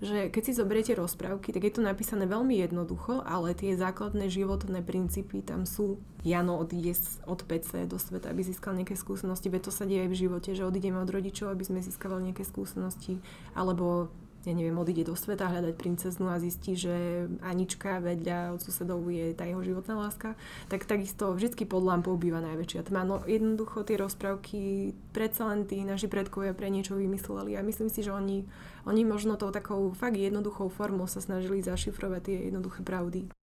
[0.04, 4.84] že keď si zoberiete rozprávky, tak je to napísané veľmi jednoducho, ale tie základné životné
[4.84, 6.04] princípy tam sú.
[6.28, 10.10] Jano odíde od PC do sveta, aby získal nejaké skúsenosti, veď to sa deje aj
[10.12, 13.24] v živote, že odídeme od rodičov, aby sme získavali nejaké skúsenosti,
[13.56, 14.12] alebo
[14.44, 19.32] ja neviem, odíde do sveta hľadať princeznu a zistí, že Anička vedľa od susedov je
[19.32, 20.36] tá jeho životná láska,
[20.68, 23.08] tak takisto vždy pod lampou býva najväčšia tma.
[23.08, 28.04] No jednoducho tie rozprávky predsa len tí naši predkovia pre niečo vymysleli a myslím si,
[28.04, 28.44] že oni,
[28.84, 33.43] oni možno tou takou fakt jednoduchou formou sa snažili zašifrovať tie jednoduché pravdy.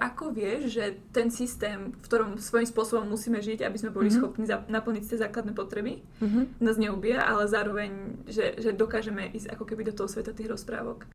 [0.00, 4.24] Ako vieš, že ten systém, v ktorom svojím spôsobom musíme žiť, aby sme boli mm-hmm.
[4.24, 6.64] schopní za- naplniť tie základné potreby, mm-hmm.
[6.64, 11.12] nás neubia, ale zároveň, že, že dokážeme ísť ako keby do toho sveta tých rozprávok?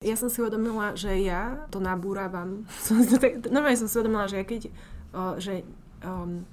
[0.00, 2.64] Ja som si uvedomila, že ja to nabúravam.
[3.52, 4.62] Normálne som si uvedomila, že ja keď,
[5.12, 5.68] uh, že,
[6.00, 6.48] um,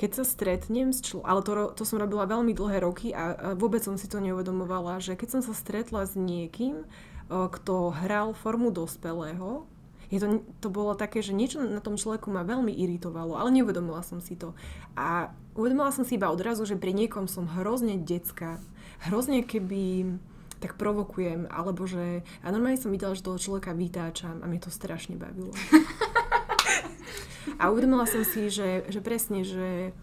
[0.00, 3.48] keď sa stretnem s človekom, ale to, to som robila veľmi dlhé roky a, a
[3.52, 6.88] vôbec som si to neuvedomovala, že keď som sa stretla s niekým,
[7.28, 9.68] uh, kto hral formu dospelého,
[10.10, 14.02] je to, to bolo také, že niečo na tom človeku ma veľmi iritovalo, ale neuvedomila
[14.06, 14.54] som si to.
[14.94, 18.62] A uvedomila som si iba odrazu, že pri niekom som hrozne detská.
[19.10, 20.16] Hrozne keby
[20.56, 22.24] tak provokujem, alebo že...
[22.40, 25.52] A normálne som videla, že toho človeka vytáčam a mi to strašne bavilo.
[27.62, 29.94] A uvedomila som si, že, že presne, že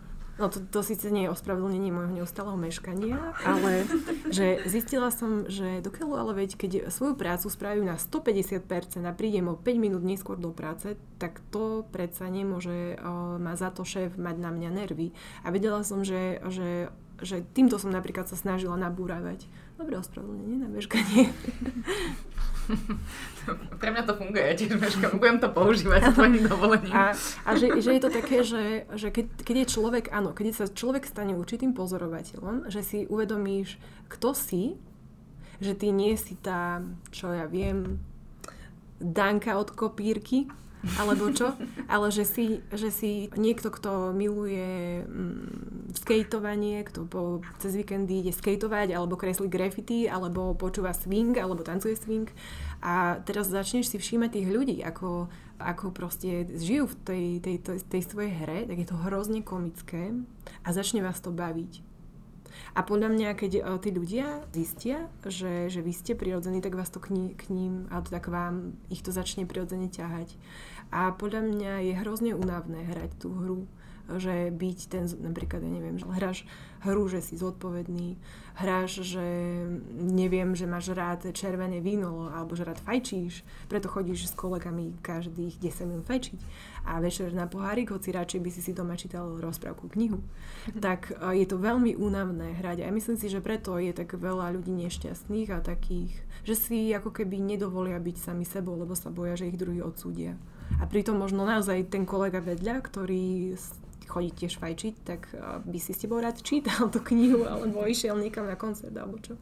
[0.42, 3.86] No to, to síce nie je ospravedlnenie môjho neustáleho meškania, ale
[4.34, 8.66] že zistila som, že dokiaľ ale veď, keď svoju prácu spravím na 150%
[9.06, 12.98] a prídem o 5 minút neskôr do práce, tak to predsa nemôže
[13.38, 15.14] ma za to šéf mať na mňa nervy.
[15.46, 16.90] A vedela som, že, že,
[17.22, 19.46] že týmto som napríklad sa snažila nabúravať.
[19.78, 21.30] Dobre ospravedlnenie na meškanie.
[23.82, 26.96] Pre mňa to funguje, ja tiež meškam, budem to používať s tvojim dovolením.
[26.96, 27.12] A,
[27.44, 30.66] a že, že je to také, že, že keď, keď je človek, áno, keď sa
[30.72, 33.76] človek stane určitým pozorovateľom, že si uvedomíš,
[34.08, 34.80] kto si,
[35.60, 36.80] že ty nie si tá,
[37.12, 38.00] čo ja viem,
[39.04, 40.48] Danka od kopírky,
[41.00, 41.56] alebo čo,
[41.88, 48.36] ale že si, že si niekto, kto miluje mm, skateovanie, kto po, cez víkendy ide
[48.36, 52.28] skateovať, alebo kreslí graffiti, alebo počúva swing, alebo tancuje swing.
[52.84, 57.80] A teraz začneš si všímať tých ľudí, ako, ako proste žijú v tej, tej, tej,
[57.88, 60.12] tej svojej hre, tak je to hrozne komické
[60.68, 61.94] a začne vás to baviť.
[62.74, 66.90] A podľa mňa, keď uh, tí ľudia zistia, že, že vy ste prirodzení, tak vás
[66.90, 70.34] to k, ní, k ním, alebo tak vám ich to začne prirodzene ťahať.
[70.94, 73.66] A podľa mňa je hrozne únavné hrať tú hru
[74.04, 76.44] že byť ten, napríklad, ja neviem, že hráš
[76.84, 78.20] hru, že si zodpovedný,
[78.60, 79.24] hráš, že
[79.96, 85.56] neviem, že máš rád červené víno, alebo že rád fajčíš, preto chodíš s kolegami každých
[85.56, 86.40] 10 minút fajčiť
[86.84, 90.20] a večer na pohárik, hoci radšej by si si doma čítal rozprávku, knihu.
[90.84, 94.52] tak e, je to veľmi únavné hrať a myslím si, že preto je tak veľa
[94.52, 96.12] ľudí nešťastných a takých,
[96.44, 100.36] že si ako keby nedovolia byť sami sebou, lebo sa boja, že ich druhý odsúdia.
[100.82, 103.56] A pritom možno naozaj ten kolega vedľa, ktorý
[104.04, 105.32] chodí tiež fajčiť, tak
[105.64, 109.40] by si s tebou rád čítal tú knihu alebo išiel niekam na koncert alebo čo.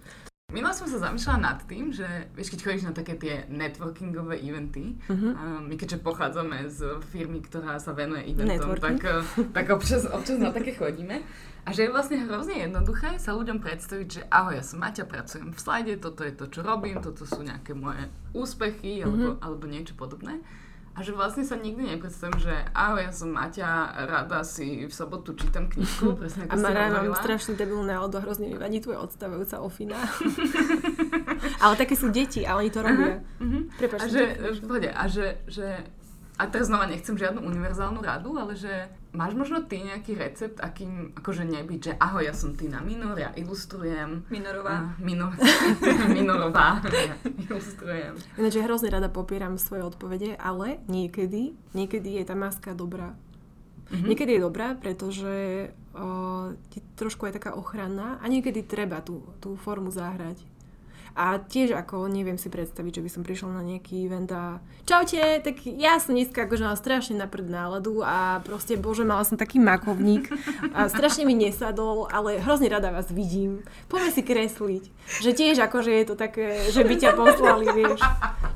[0.52, 2.04] Minula som sa zamýšľala nad tým, že
[2.36, 5.32] vieš, keď chodíš na také tie networkingové eventy, uh-huh.
[5.32, 9.00] a my keďže pochádzame z firmy, ktorá sa venuje eventom, tak,
[9.56, 11.24] tak občas, občas na také chodíme.
[11.64, 15.56] A že je vlastne hrozne jednoduché sa ľuďom predstaviť, že ahoj, ja som Maťa, pracujem
[15.56, 19.44] v slajde, toto je to, čo robím, toto sú nejaké moje úspechy alebo, uh-huh.
[19.44, 20.44] alebo niečo podobné.
[20.92, 25.32] A že vlastne sa nikdy nepredstavím, že ahoj, ja som Maťa, rada si v sobotu
[25.40, 29.00] čítam knižku, presne ako A Mara, mám strašný debilný náladu a hrozne mi vadí tvoja
[29.08, 29.96] odstavujúca ofina.
[31.64, 33.24] Ale také sú deti a oni to robia.
[33.24, 33.64] Uh-huh, uh-huh.
[33.80, 34.24] Prepač, a že,
[34.92, 35.68] a že, že
[36.42, 41.12] a teraz znova nechcem žiadnu univerzálnu radu, ale že máš možno ty nejaký recept, akým
[41.20, 44.24] akože nebyť, že ahoj, ja som Tina Minor, ja ilustrujem.
[44.32, 44.96] Minorová.
[44.96, 45.32] Uh, minor,
[46.16, 48.16] minorová, ja ilustrujem.
[48.40, 53.12] Ináč ja hrozne rada popieram svoje odpovede, ale niekedy, niekedy je tá maska dobrá.
[53.92, 54.08] Mm-hmm.
[54.08, 55.36] Niekedy je dobrá, pretože
[55.92, 60.40] o, je trošku aj taká ochrana a niekedy treba tú, tú formu zahrať.
[61.12, 65.20] A tiež ako neviem si predstaviť, že by som prišla na nejaký event a čaute,
[65.44, 69.60] tak ja som dneska akože mala strašne naprd náladu a proste bože, mala som taký
[69.60, 70.32] makovník
[70.72, 73.64] a strašne mi nesadol, ale hrozne rada vás vidím.
[73.92, 74.84] Poďme si kresliť.
[75.20, 78.00] Že tiež akože je to také, že by ťa poslali, vieš.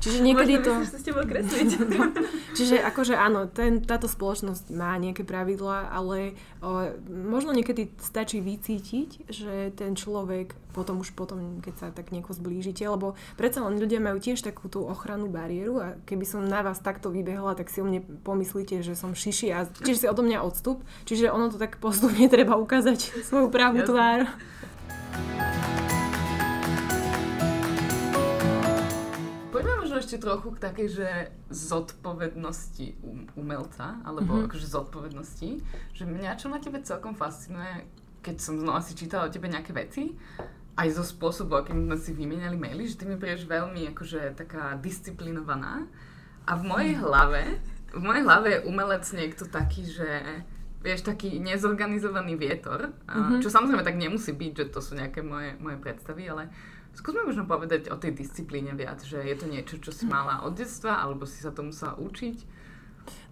[0.00, 0.72] Čiže niekedy to...
[0.80, 1.70] Možno s tebou kresliť.
[1.92, 2.08] No.
[2.56, 9.28] Čiže akože áno, ten, táto spoločnosť má nejaké pravidlá, ale o, možno niekedy stačí vycítiť,
[9.28, 13.96] že ten človek potom už potom, keď sa tak nieko zblížite, lebo predsa len ľudia
[13.96, 17.80] majú tiež takú tú ochrannú bariéru a keby som na vás takto vybehla, tak si
[17.80, 20.84] o mne pomyslíte, že som šiši a čiže si odo mňa odstup.
[21.08, 24.28] Čiže ono to tak postupne treba ukázať svoju pravú tvár.
[29.48, 31.08] Poďme možno ešte trochu k takej, že
[31.48, 34.52] zodpovednosti um, umelca, alebo mm-hmm.
[34.52, 35.50] akože zodpovednosti,
[35.96, 37.88] že mňa čo na tebe celkom fascinuje,
[38.26, 40.12] keď som znova si čítala o tebe nejaké veci,
[40.76, 44.76] aj zo spôsobu, akým sme si vymieniali maily, že ty mi prídeš veľmi akože taká
[44.76, 45.88] disciplinovaná.
[46.46, 47.00] A v mojej mhm.
[47.02, 47.42] hlave,
[47.96, 50.08] v mojej hlave je umelec niekto taký, že
[50.86, 53.42] vieš, taký nezorganizovaný vietor, mm-hmm.
[53.42, 56.46] čo samozrejme tak nemusí byť, že to sú nejaké moje, moje predstavy, ale
[56.94, 60.54] skúsme možno povedať o tej disciplíne viac, že je to niečo, čo si mala od
[60.54, 62.54] detstva, alebo si sa to musela učiť.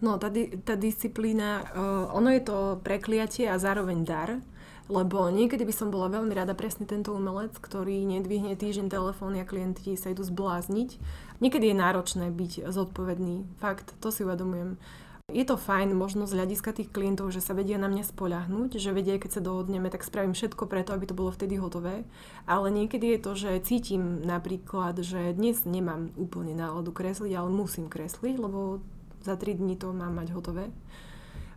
[0.03, 0.35] No, tá,
[0.67, 1.71] tá disciplína,
[2.11, 4.31] ono je to prekliatie a zároveň dar,
[4.89, 9.49] lebo niekedy by som bola veľmi rada presne tento umelec, ktorý nedvihne týždeň telefóny a
[9.49, 11.01] klienti sa idú zblázniť.
[11.41, 14.77] Niekedy je náročné byť zodpovedný, fakt, to si uvedomujem.
[15.33, 18.93] Je to fajn možno z hľadiska tých klientov, že sa vedia na mňa spoľahnúť, že
[18.93, 22.05] vedia, keď sa dohodneme, tak spravím všetko preto, aby to bolo vtedy hotové.
[22.45, 27.89] Ale niekedy je to, že cítim napríklad, že dnes nemám úplne náladu kresliť, ale musím
[27.89, 28.85] kresliť, lebo
[29.25, 30.69] za 3 dní to mám mať hotové.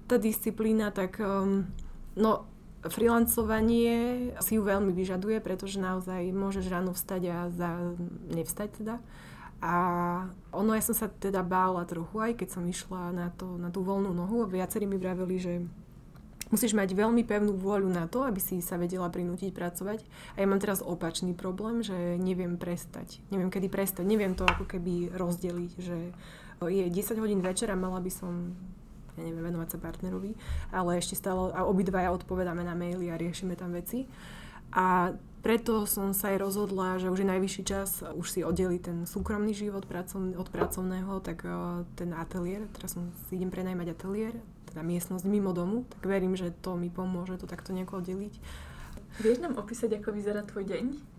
[0.07, 1.67] Tá disciplína, tak um,
[2.15, 2.47] no
[2.89, 7.69] freelancovanie si ju veľmi vyžaduje, pretože naozaj môžeš ráno vstať a za,
[8.31, 8.95] nevstať teda.
[9.57, 9.73] A
[10.53, 13.81] ono, ja som sa teda bála trochu, aj keď som išla na, to, na tú
[13.81, 14.45] voľnú nohu.
[14.45, 15.53] Viacerí mi vraveli, že
[16.53, 20.05] musíš mať veľmi pevnú vôľu na to, aby si sa vedela prinútiť pracovať.
[20.37, 23.17] A ja mám teraz opačný problém, že neviem prestať.
[23.33, 24.05] Neviem, kedy prestať.
[24.05, 25.97] Neviem to ako keby rozdeliť, že
[26.61, 28.57] je 10 hodín večera, mala by som
[29.17, 30.37] ja neviem, venovať sa partnerovi,
[30.69, 34.05] ale ešte stále, a obidvaja odpovedáme na maily a riešime tam veci.
[34.71, 38.97] A preto som sa aj rozhodla, že už je najvyšší čas už si oddeliť ten
[39.07, 44.35] súkromný život pracovný, od pracovného, tak uh, ten ateliér, teraz som si idem prenajmať ateliér,
[44.67, 48.33] teda miestnosť mimo domu, tak verím, že to mi pomôže to takto nejako oddeliť.
[49.23, 51.16] Vieš nám opísať, ako vyzerá tvoj deň?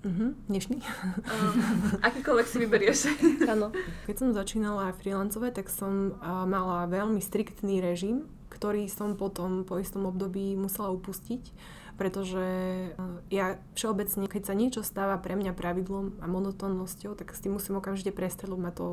[0.00, 0.80] Uh-huh, dnešný.
[0.80, 2.98] Um, akýkoľvek si vyberieš.
[3.52, 3.68] Áno.
[4.08, 9.76] Keď som začínala freelancovať, tak som uh, mala veľmi striktný režim, ktorý som potom po
[9.76, 11.52] istom období musela upustiť
[12.00, 12.96] pretože eh,
[13.28, 17.76] ja všeobecne, keď sa niečo stáva pre mňa pravidlom a monotónnosťou, tak s tým musím
[17.76, 18.86] okamžite prestať, lebo ma to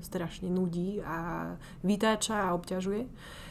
[0.00, 1.52] strašne nudí a
[1.84, 3.04] vytáča a obťažuje.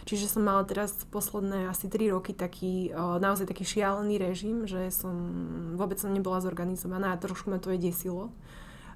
[0.10, 4.90] Čiže som mala teraz posledné asi 3 roky taký, eh, naozaj taký šialený režim, že
[4.90, 5.14] som
[5.78, 8.34] vôbec som nebola zorganizovaná a trošku ma to aj desilo.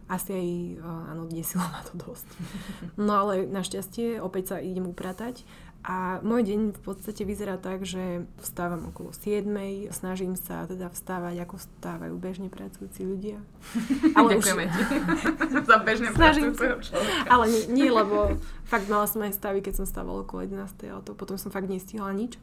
[0.10, 0.50] Asi aj,
[0.82, 2.26] eh, áno, desilo ma to dosť.
[3.06, 5.46] No ale našťastie opäť sa idem upratať
[5.88, 9.48] a môj deň v podstate vyzerá tak, že vstávam okolo 7,
[9.96, 13.40] snažím sa teda vstávať, ako vstávajú bežne pracujúci ľudia.
[14.20, 14.76] Ale Ďakujeme už...
[14.76, 14.84] ti
[15.72, 17.32] za bežne snažím pracujúceho človeka.
[17.32, 18.36] Ale nie, nie, lebo
[18.68, 21.72] fakt mala som aj stavy, keď som stávala okolo 11, ale to potom som fakt
[21.72, 22.36] nestihla nič.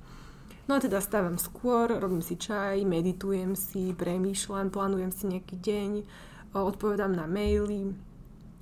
[0.65, 5.91] No a teda stávam skôr, robím si čaj, meditujem si, premýšľam, plánujem si nejaký deň,
[6.57, 7.93] odpovedám na maily,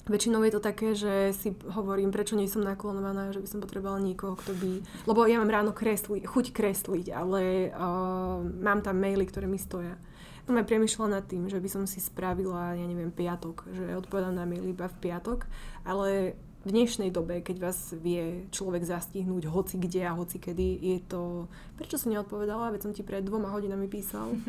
[0.03, 4.03] Väčšinou je to také, že si hovorím, prečo nie som naklonovaná, že by som potrebovala
[4.03, 4.83] niekoho, kto by...
[5.07, 9.95] Lebo ja mám ráno kresli, chuť kresliť, ale uh, mám tam maily, ktoré mi stoja.
[10.43, 14.35] Som aj premyšľala nad tým, že by som si spravila, ja neviem, piatok, že odpovedám
[14.35, 15.47] na maily iba v piatok,
[15.87, 16.35] ale
[16.67, 21.47] v dnešnej dobe, keď vás vie človek zastihnúť hoci kde a hoci kedy, je to...
[21.79, 22.75] Prečo som neodpovedala?
[22.75, 24.35] Veď som ti pred dvoma hodinami písal.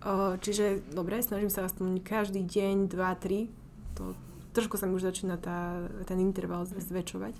[0.00, 3.52] Uh, čiže, dobre, snažím sa aspoň každý deň, dva, tri,
[3.92, 4.16] to
[4.52, 7.34] trošku sa mi už začína tá, ten interval zväčšovať.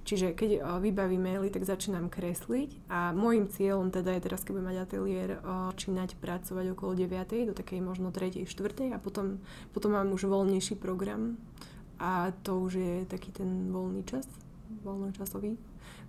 [0.00, 4.68] Čiže keď vybavím maily, tak začínam kresliť a môjim cieľom teda je teraz, keď budem
[4.72, 7.52] mať ateliér, začínať pracovať okolo 9.
[7.52, 8.48] do takej možno 3.
[8.48, 8.96] 4.
[8.96, 9.44] a potom,
[9.76, 11.36] potom mám už voľnejší program
[12.00, 14.24] a to už je taký ten voľný čas,
[14.80, 15.60] voľnočasový,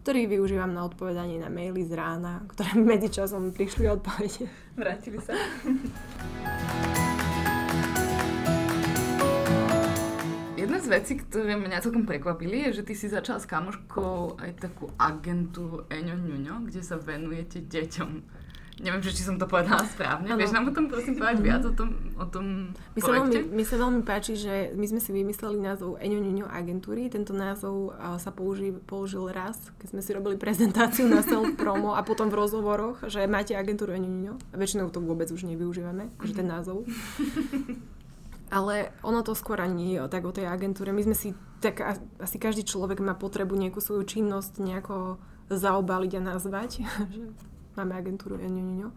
[0.07, 4.47] ktorý využívam na odpovedanie na maily z rána, ktoré medzičasom prišli odpovede.
[4.79, 5.35] Vrátili sa.
[10.91, 14.91] z vecí, ktoré mňa celkom prekvapili, je, že ty si začal s kamoškou aj takú
[14.99, 18.43] agentúru Eňo Ňuňo, kde sa venujete deťom.
[18.81, 20.33] Neviem, či som to povedala správne.
[20.33, 20.41] Ano.
[20.41, 23.63] Vieš nám o tom prosím povedať viac o tom, o tom mi sa, veľmi, mi
[23.63, 27.05] sa veľmi páči, že my sme si vymysleli názov Eňo Ňuňo agentúry.
[27.07, 32.01] Tento názov sa použí, použil raz, keď sme si robili prezentáciu na self promo a
[32.01, 34.33] potom v rozhovoroch, že máte agentúru Eňo Ňuňo.
[34.49, 36.83] A väčšinou to vôbec už nevyužívame, že ten názov.
[38.51, 40.91] Ale ono to skôr ani nie je tak o tej agentúre.
[40.91, 41.31] My sme si,
[41.63, 41.79] tak
[42.19, 46.83] asi každý človek má potrebu nejakú svoju činnosť nejako zaobaliť a nazvať.
[47.79, 48.89] Máme agentúru Ňoňoňo.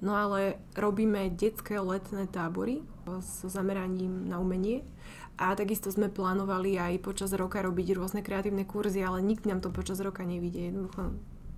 [0.00, 2.80] No ale robíme detské letné tábory
[3.20, 4.82] so zameraním na umenie.
[5.36, 9.68] A takisto sme plánovali aj počas roka robiť rôzne kreatívne kurzy, ale nikdy nám to
[9.68, 10.72] počas roka nevidie.
[10.72, 11.12] Jednoducho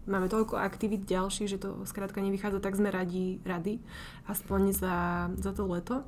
[0.06, 3.82] máme toľko aktivít ďalších, že to skrátka nevychádza, tak sme radi, radi
[4.30, 4.96] aspoň za,
[5.36, 6.06] za to leto.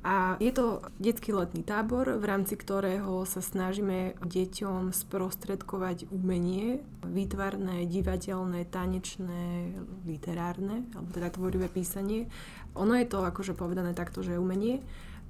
[0.00, 7.84] A je to detský letný tábor, v rámci ktorého sa snažíme deťom sprostredkovať umenie, výtvarné,
[7.84, 9.76] divadelné, tanečné,
[10.08, 12.32] literárne, alebo teda tvorivé písanie.
[12.80, 14.80] Ono je to akože povedané takto, že umenie,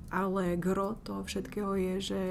[0.06, 2.22] ale gro toho všetkého je, že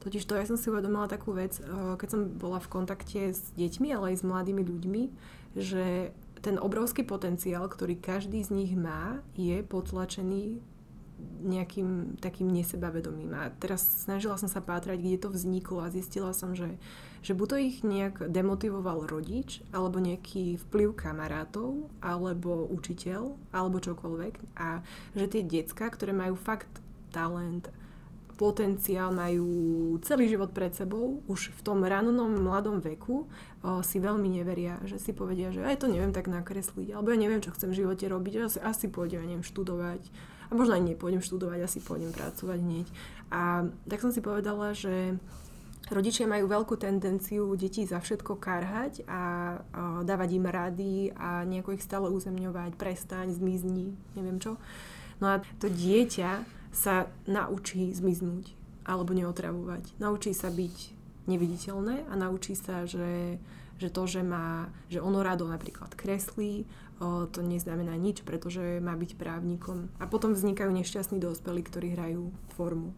[0.00, 1.68] Totiž to ja som si uvedomila takú vec, eh,
[2.00, 5.02] keď som bola v kontakte s deťmi, ale aj s mladými ľuďmi,
[5.60, 10.64] že ten obrovský potenciál, ktorý každý z nich má, je potlačený
[11.40, 13.32] nejakým takým nesebavedomým.
[13.32, 16.76] A teraz snažila som sa pátrať, kde to vzniklo a zistila som, že,
[17.24, 24.34] že buď to ich nejak demotivoval rodič, alebo nejaký vplyv kamarátov, alebo učiteľ, alebo čokoľvek.
[24.60, 24.84] A
[25.16, 26.70] že tie decka, ktoré majú fakt
[27.10, 27.72] talent,
[28.40, 34.32] potenciál, majú celý život pred sebou, už v tom rannom mladom veku o, si veľmi
[34.32, 37.68] neveria, že si povedia, že aj to neviem tak nakresliť, alebo ja neviem, čo chcem
[37.68, 40.08] v živote robiť, asi, asi pôjdem, ja neviem, študovať.
[40.50, 42.86] A možno aj nepôjdem študovať, asi pôjdem pracovať hneď.
[43.30, 45.14] A tak som si povedala, že
[45.88, 49.22] rodičia majú veľkú tendenciu detí za všetko karhať a, a
[50.02, 54.58] dávať im rady a nejako ich stále uzemňovať, prestaň, zmizni, neviem čo.
[55.22, 58.54] No a to dieťa sa naučí zmiznúť
[58.86, 59.98] alebo neotravovať.
[60.02, 60.76] Naučí sa byť
[61.28, 63.38] neviditeľné a naučí sa, že,
[63.76, 66.64] že to, že, má, že ono rado napríklad kreslí,
[67.00, 69.88] to neznamená nič, pretože má byť právnikom.
[69.96, 72.92] A potom vznikajú nešťastní dospelí, ktorí hrajú formu.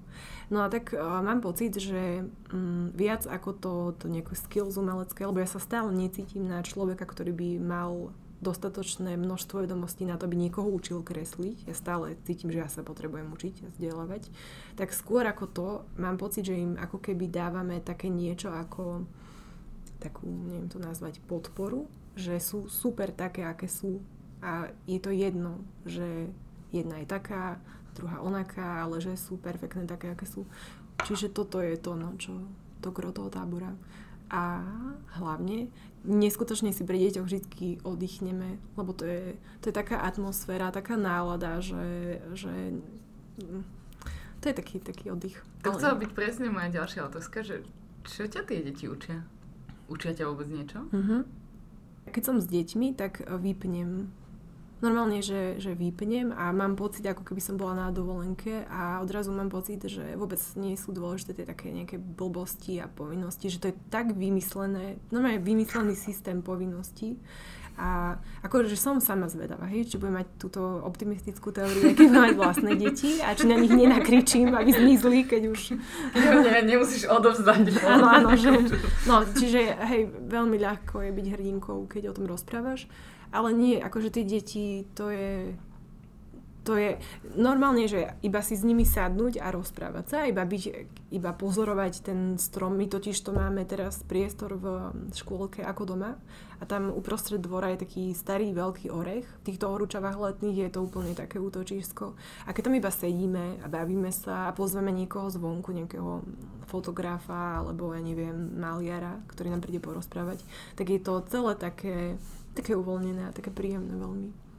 [0.50, 5.38] No a tak mám pocit, že mm, viac ako to, to nejaké skills umelecké, lebo
[5.38, 8.10] ja sa stále necítim na človeka, ktorý by mal
[8.42, 11.70] dostatočné množstvo vedomostí na to, aby niekoho učil kresliť.
[11.70, 14.34] Ja stále cítim, že ja sa potrebujem učiť a vzdelávať.
[14.74, 19.06] Tak skôr ako to, mám pocit, že im ako keby dávame také niečo ako
[20.02, 21.86] takú, neviem to nazvať, podporu,
[22.16, 24.00] že sú super také, aké sú.
[24.42, 26.28] A je to jedno, že
[26.74, 27.62] jedna je taká,
[27.94, 30.48] druhá onaká, ale že sú perfektné také, aké sú.
[31.04, 32.32] Čiže toto je to, no, čo
[32.82, 33.72] to gro toho tábora.
[34.32, 34.64] A
[35.20, 35.68] hlavne
[36.02, 41.60] neskutočne si pri deťoch vždy oddychneme, lebo to je, to je taká atmosféra, taká nálada,
[41.60, 42.80] že, že
[43.38, 43.62] mm,
[44.40, 45.38] to je taký, taký oddych.
[45.62, 47.62] To chcela byť presne moja ďalšia otázka, že
[48.02, 49.22] čo ťa tie deti učia?
[49.86, 50.82] Učia ťa vôbec niečo?
[50.90, 51.22] Uh-huh.
[52.08, 54.10] Keď som s deťmi, tak vypnem
[54.82, 59.30] normálne, že, že vypnem a mám pocit, ako keby som bola na dovolenke a odrazu
[59.30, 63.70] mám pocit, že vôbec nie sú dôležité tie také nejaké blbosti a povinnosti, že to
[63.70, 67.14] je tak vymyslené, normálne vymyslený systém povinností.
[67.80, 72.36] A akože som sama zvedavá, hej, či budem mať túto optimistickú teóriu, keď budem mať
[72.36, 75.60] vlastné deti a či na nich nenakričím, aby zmizli, keď už...
[76.12, 77.80] Nie, nemusíš odovzdať.
[77.80, 78.52] Áno, áno, že...
[79.08, 82.86] No, čiže hej, veľmi ľahko je byť hrdinkou, keď o tom rozprávaš.
[83.32, 85.56] Ale nie, akože tie deti, to je,
[86.62, 86.98] to je
[87.34, 90.62] normálne, že iba si s nimi sadnúť a rozprávať sa, iba byť,
[91.10, 92.78] iba pozorovať ten strom.
[92.78, 94.66] My totiž to máme teraz priestor v
[95.10, 96.18] škôlke ako doma
[96.58, 99.26] a tam uprostred dvora je taký starý veľký orech.
[99.42, 102.14] V týchto horúčavách letných je to úplne také útočisko.
[102.46, 106.22] A keď tam iba sedíme a bavíme sa a pozveme niekoho zvonku, nejakého
[106.70, 110.46] fotografa alebo ja neviem, maliara, ktorý nám príde porozprávať,
[110.78, 112.16] tak je to celé také
[112.52, 114.51] také uvoľnené a také príjemné veľmi.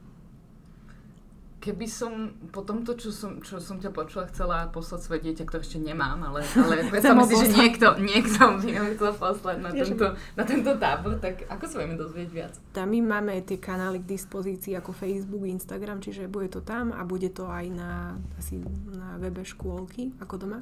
[1.64, 5.64] Keby som po tomto, čo som, čo som ťa počula, chcela poslať svoje dieťa, ktoré
[5.64, 10.06] ešte nemám, ale, ale predstav si, že niekto, niekto by ho chcel poslať na tento,
[10.36, 12.52] na tento tábor, tak ako sa vieme dozvieť viac?
[12.76, 17.00] Tam my máme tie kanály k dispozícii ako Facebook, Instagram, čiže bude to tam a
[17.08, 18.60] bude to aj na, asi
[18.92, 20.60] na webe škôlky, ako doma.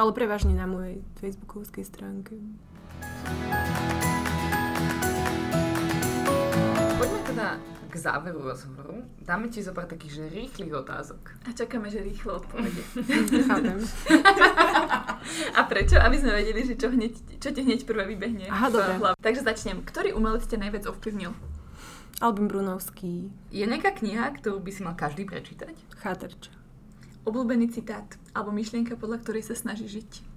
[0.00, 2.40] Ale prevažne na mojej facebookovskej stránke
[7.28, 11.32] teda k záveru rozhovoru dáme ti zo pár takých že rýchlych otázok.
[11.48, 12.84] A čakáme, že rýchlo odpovede.
[13.48, 13.80] Chápem.
[15.56, 15.96] A prečo?
[15.96, 18.52] Aby sme vedeli, že čo, hneď, čo ti hneď prvé vybehne.
[18.52, 19.00] Aha, dobre.
[19.24, 19.80] Takže začnem.
[19.80, 21.32] Ktorý umelec ťa najviac ovplyvnil?
[22.20, 23.32] Albin Brunovský.
[23.48, 25.72] Je nejaká kniha, ktorú by si mal každý prečítať?
[26.02, 26.52] Cháterča.
[27.24, 30.27] Obľúbený citát alebo myšlienka, podľa ktorej sa snaží žiť?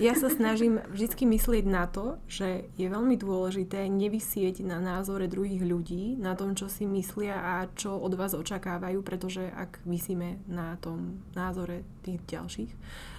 [0.00, 5.60] Ja sa snažím vždy myslieť na to, že je veľmi dôležité nevysieť na názore druhých
[5.60, 10.80] ľudí, na tom, čo si myslia a čo od vás očakávajú, pretože ak vysíme na
[10.80, 12.72] tom názore tých ďalších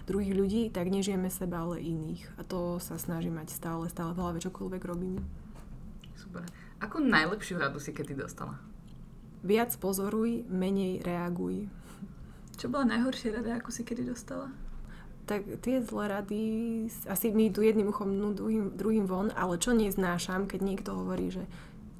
[0.09, 2.25] druhých ľudí, tak nežijeme seba, ale iných.
[2.35, 5.21] A to sa snažím mať stále, stále v hlave, čokoľvek robím.
[6.17, 6.49] Super.
[6.81, 8.57] Akú najlepšiu radu si kedy dostala?
[9.45, 11.69] Viac pozoruj, menej reaguj.
[12.57, 14.49] Čo bola najhoršia rada, ako si kedy dostala?
[15.25, 16.41] Tak tie zlé rady
[17.07, 21.31] asi mi idú jedným uchom, no druhým, druhým von, ale čo neznášam, keď niekto hovorí,
[21.31, 21.45] že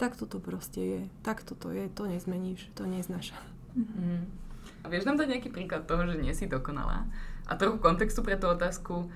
[0.02, 3.38] takto to proste je, takto to je, to nezmeníš, to neznášam.
[3.78, 4.18] Mm-hmm.
[4.82, 7.06] A vieš nám dať nejaký príklad toho, že nie si dokonalá?
[7.46, 9.14] A trochu kontextu pre tú otázku,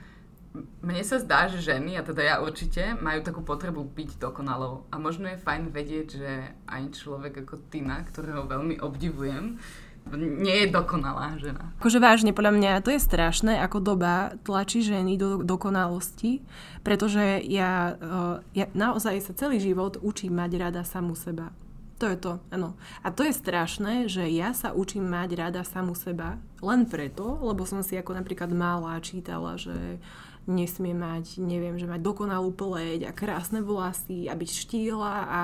[0.79, 4.87] mne sa zdá, že ženy, a teda ja určite, majú takú potrebu byť dokonalou.
[4.87, 6.31] A možno je fajn vedieť, že
[6.69, 9.59] aj človek ako Tina, ktorého veľmi obdivujem,
[10.13, 11.73] nie je dokonalá žena.
[11.81, 16.45] Akože vážne, podľa mňa to je strašné, ako doba tlačí ženy do dokonalosti,
[16.85, 21.49] pretože ja, uh, ja naozaj sa celý život učím mať rada samu seba.
[22.03, 22.75] To je to, áno.
[23.01, 27.63] A to je strašné, že ja sa učím mať rada samu seba len preto, lebo
[27.63, 29.97] som si ako napríklad malá čítala, že
[30.45, 35.39] nesmie mať, neviem, že mať dokonalú pleť a krásne vlasy a byť štíla a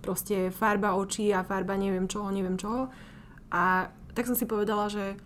[0.00, 2.88] proste farba očí a farba neviem čoho, neviem čoho.
[3.52, 5.20] A tak som si povedala, že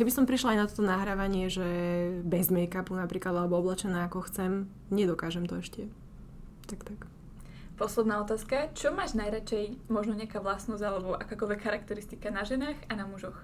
[0.00, 1.68] keby som prišla aj na toto nahrávanie, že
[2.24, 5.92] bez make-upu napríklad, alebo oblečená ako chcem, nedokážem to ešte.
[6.64, 7.04] Tak, tak.
[7.76, 8.72] Posledná otázka.
[8.72, 13.36] Čo máš najradšej, možno nejaká vlastnosť alebo akákoľvek charakteristika na ženách a na mužoch?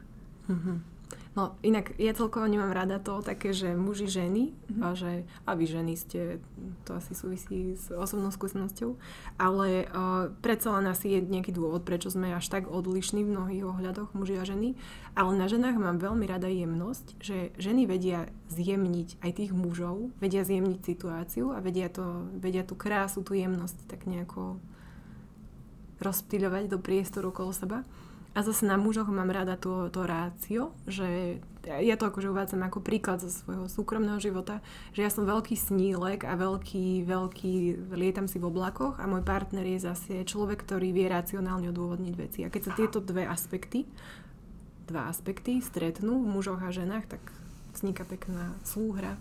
[0.49, 0.96] Mm-hmm.
[1.37, 4.81] No inak ja celkovo nemám rada to také, že muži ženy mm-hmm.
[4.81, 6.41] a že a vy ženy ste,
[6.89, 8.97] to asi súvisí s osobnou skúsenosťou,
[9.37, 13.69] ale uh, predsa len asi je nejaký dôvod, prečo sme až tak odlišní v mnohých
[13.69, 14.81] ohľadoch, muži a ženy,
[15.13, 20.41] ale na ženách mám veľmi rada jemnosť, že ženy vedia zjemniť aj tých mužov, vedia
[20.41, 24.57] zjemniť situáciu a vedia, to, vedia tú krásu, tú jemnosť tak nejako
[26.01, 27.85] rozptýľovať do priestoru okolo seba.
[28.37, 32.85] A zase na mužoch mám rada to, to rácio, že ja to akože uvádzam ako
[32.85, 34.61] príklad zo svojho súkromného života,
[34.93, 37.53] že ja som veľký snílek a veľký, veľký,
[37.97, 42.45] lietam si v oblakoch a môj partner je zase človek, ktorý vie racionálne odôvodniť veci.
[42.45, 43.89] A keď sa tieto dve aspekty,
[44.85, 47.23] dva aspekty stretnú v mužoch a ženách, tak
[47.73, 49.17] vzniká pekná súhra,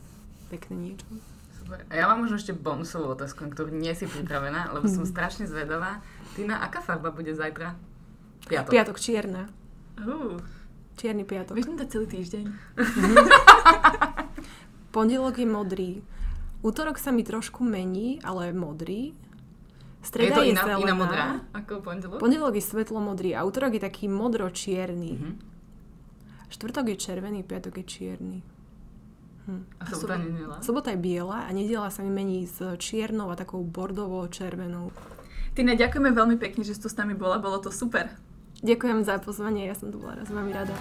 [0.52, 1.08] pekné niečo.
[1.56, 1.88] Super.
[1.88, 6.04] A ja mám možno ešte bonusovú otázku, ktorú nie si pripravená, lebo som strašne zvedavá.
[6.36, 7.95] Tina, aká farba bude zajtra?
[8.46, 8.72] Piatok.
[8.72, 9.50] Piatok čierna.
[9.98, 10.38] Uh.
[10.96, 11.58] Čierny piatok.
[11.58, 12.46] Vieš to celý týždeň.
[14.96, 15.92] Pondelok je modrý.
[16.64, 19.12] Útorok sa mi trošku mení, ale modrý.
[20.06, 20.86] Streda je to je iná, zelená.
[20.86, 22.18] iná modrá ako pondelok?
[22.22, 25.12] Pondelok je svetlo modrý a útorok je taký modro-čierny.
[25.18, 25.34] Uh-huh.
[26.54, 28.40] Štvrtok je červený, piatok je čierny.
[29.50, 29.62] Hm.
[29.82, 33.62] A sobota nie Sobota je biela a nedela sa mi mení s čiernou a takou
[33.62, 34.90] bordovo červenou
[35.56, 38.12] Tina, ďakujeme veľmi pekne, že si tu s nami bola, bolo to super.
[38.66, 40.74] Ďakujem za pozvanie, ja som tu bola raz veľmi rada.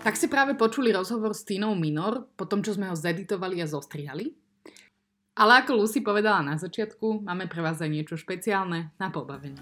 [0.00, 3.68] Tak si práve počuli rozhovor s Tínou Minor, po tom, čo sme ho zeditovali a
[3.68, 4.32] zostrihali.
[5.36, 9.60] Ale ako Lucy povedala na začiatku, máme pre vás aj niečo špeciálne na pobavenie.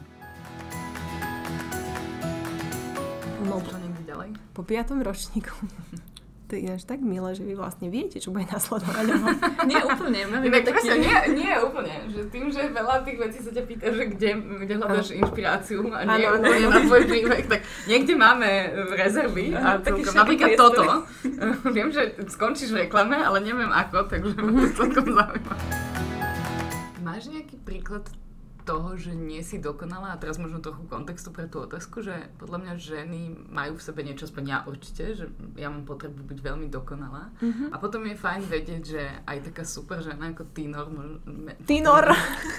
[3.51, 3.75] No, to
[4.07, 4.31] ďalej.
[4.55, 5.59] Po piatom ročníku
[6.49, 9.05] to je ináč tak milé, že vy vlastne viete, čo bude nasledovať.
[9.71, 10.19] nie úplne.
[10.33, 10.97] Máme Inak taký...
[10.97, 11.95] nie, nie úplne.
[12.09, 14.31] Že tým, že veľa tých vecí sa ťa pýta, že kde,
[14.65, 18.49] kde hľadaš inšpiráciu a nie ano, úplne na tvoj príbeh, tak niekde máme
[18.97, 21.05] rezervy a celkom, napríklad toto.
[21.77, 25.55] Viem, že skončíš v reklame, ale neviem ako, takže ma to celkom zaujíma.
[27.05, 28.09] Máš nejaký príklad
[28.69, 32.59] toho, že nie si dokonalá, a teraz možno trochu kontextu pre tú otázku, že podľa
[32.61, 35.25] mňa ženy majú v sebe niečo, aspoň ja určite, že
[35.57, 37.33] ja mám potrebu byť veľmi dokonalá.
[37.41, 37.73] Mm-hmm.
[37.73, 40.93] A potom je fajn vedieť, že aj taká super žena ako Tinor...
[40.93, 41.57] Môže...
[41.65, 42.13] Tinor!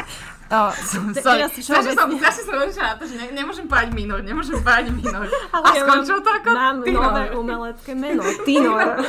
[0.58, 0.74] oh,
[1.14, 2.58] strašne som, strašne som
[2.98, 5.30] to, že ne, nemôžem povedať minor, nemôžem povedať minor.
[5.54, 7.02] Ale a ja skončilo to ako Mám Tinor.
[7.06, 8.98] nové umelecké meno, Tinor.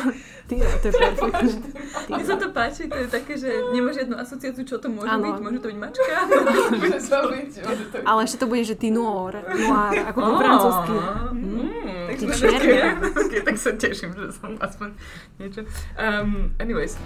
[0.51, 1.63] Ty, to je perfektné.
[2.11, 5.31] Mne sa to páči, to je také, že nemá žiadnu asociáciu, čo to môže ano.
[5.31, 5.35] byť.
[5.47, 6.15] Môže to byť mačka.
[8.09, 10.95] Ale ešte to bude, že ty noir, noir ako po francúzsky.
[11.33, 12.11] Mm,
[13.47, 14.89] tak sa teším, že som aspoň
[15.39, 15.63] niečo.
[15.95, 16.99] Um, anyways.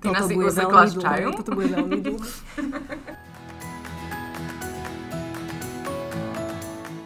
[0.00, 1.28] Ty nás si usekla z čaju?
[1.36, 2.28] Toto bude veľmi dlhé.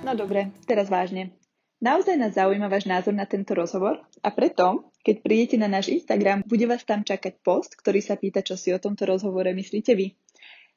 [0.09, 1.37] No dobre, teraz vážne.
[1.79, 6.45] Naozaj nás zaujíma váš názor na tento rozhovor a preto, keď prídete na náš Instagram,
[6.45, 10.13] bude vás tam čakať post, ktorý sa pýta, čo si o tomto rozhovore myslíte vy.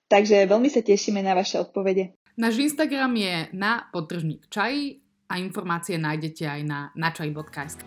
[0.08, 2.16] Takže veľmi sa tešíme na vaše odpovede.
[2.40, 7.84] Náš Instagram je na podtržník čaji a informácie nájdete aj na načaj.sk.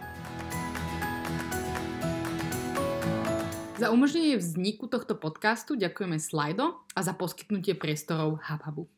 [3.80, 8.93] Za umožnenie vzniku tohto podcastu ďakujeme Slido a za poskytnutie priestorov HubHubu.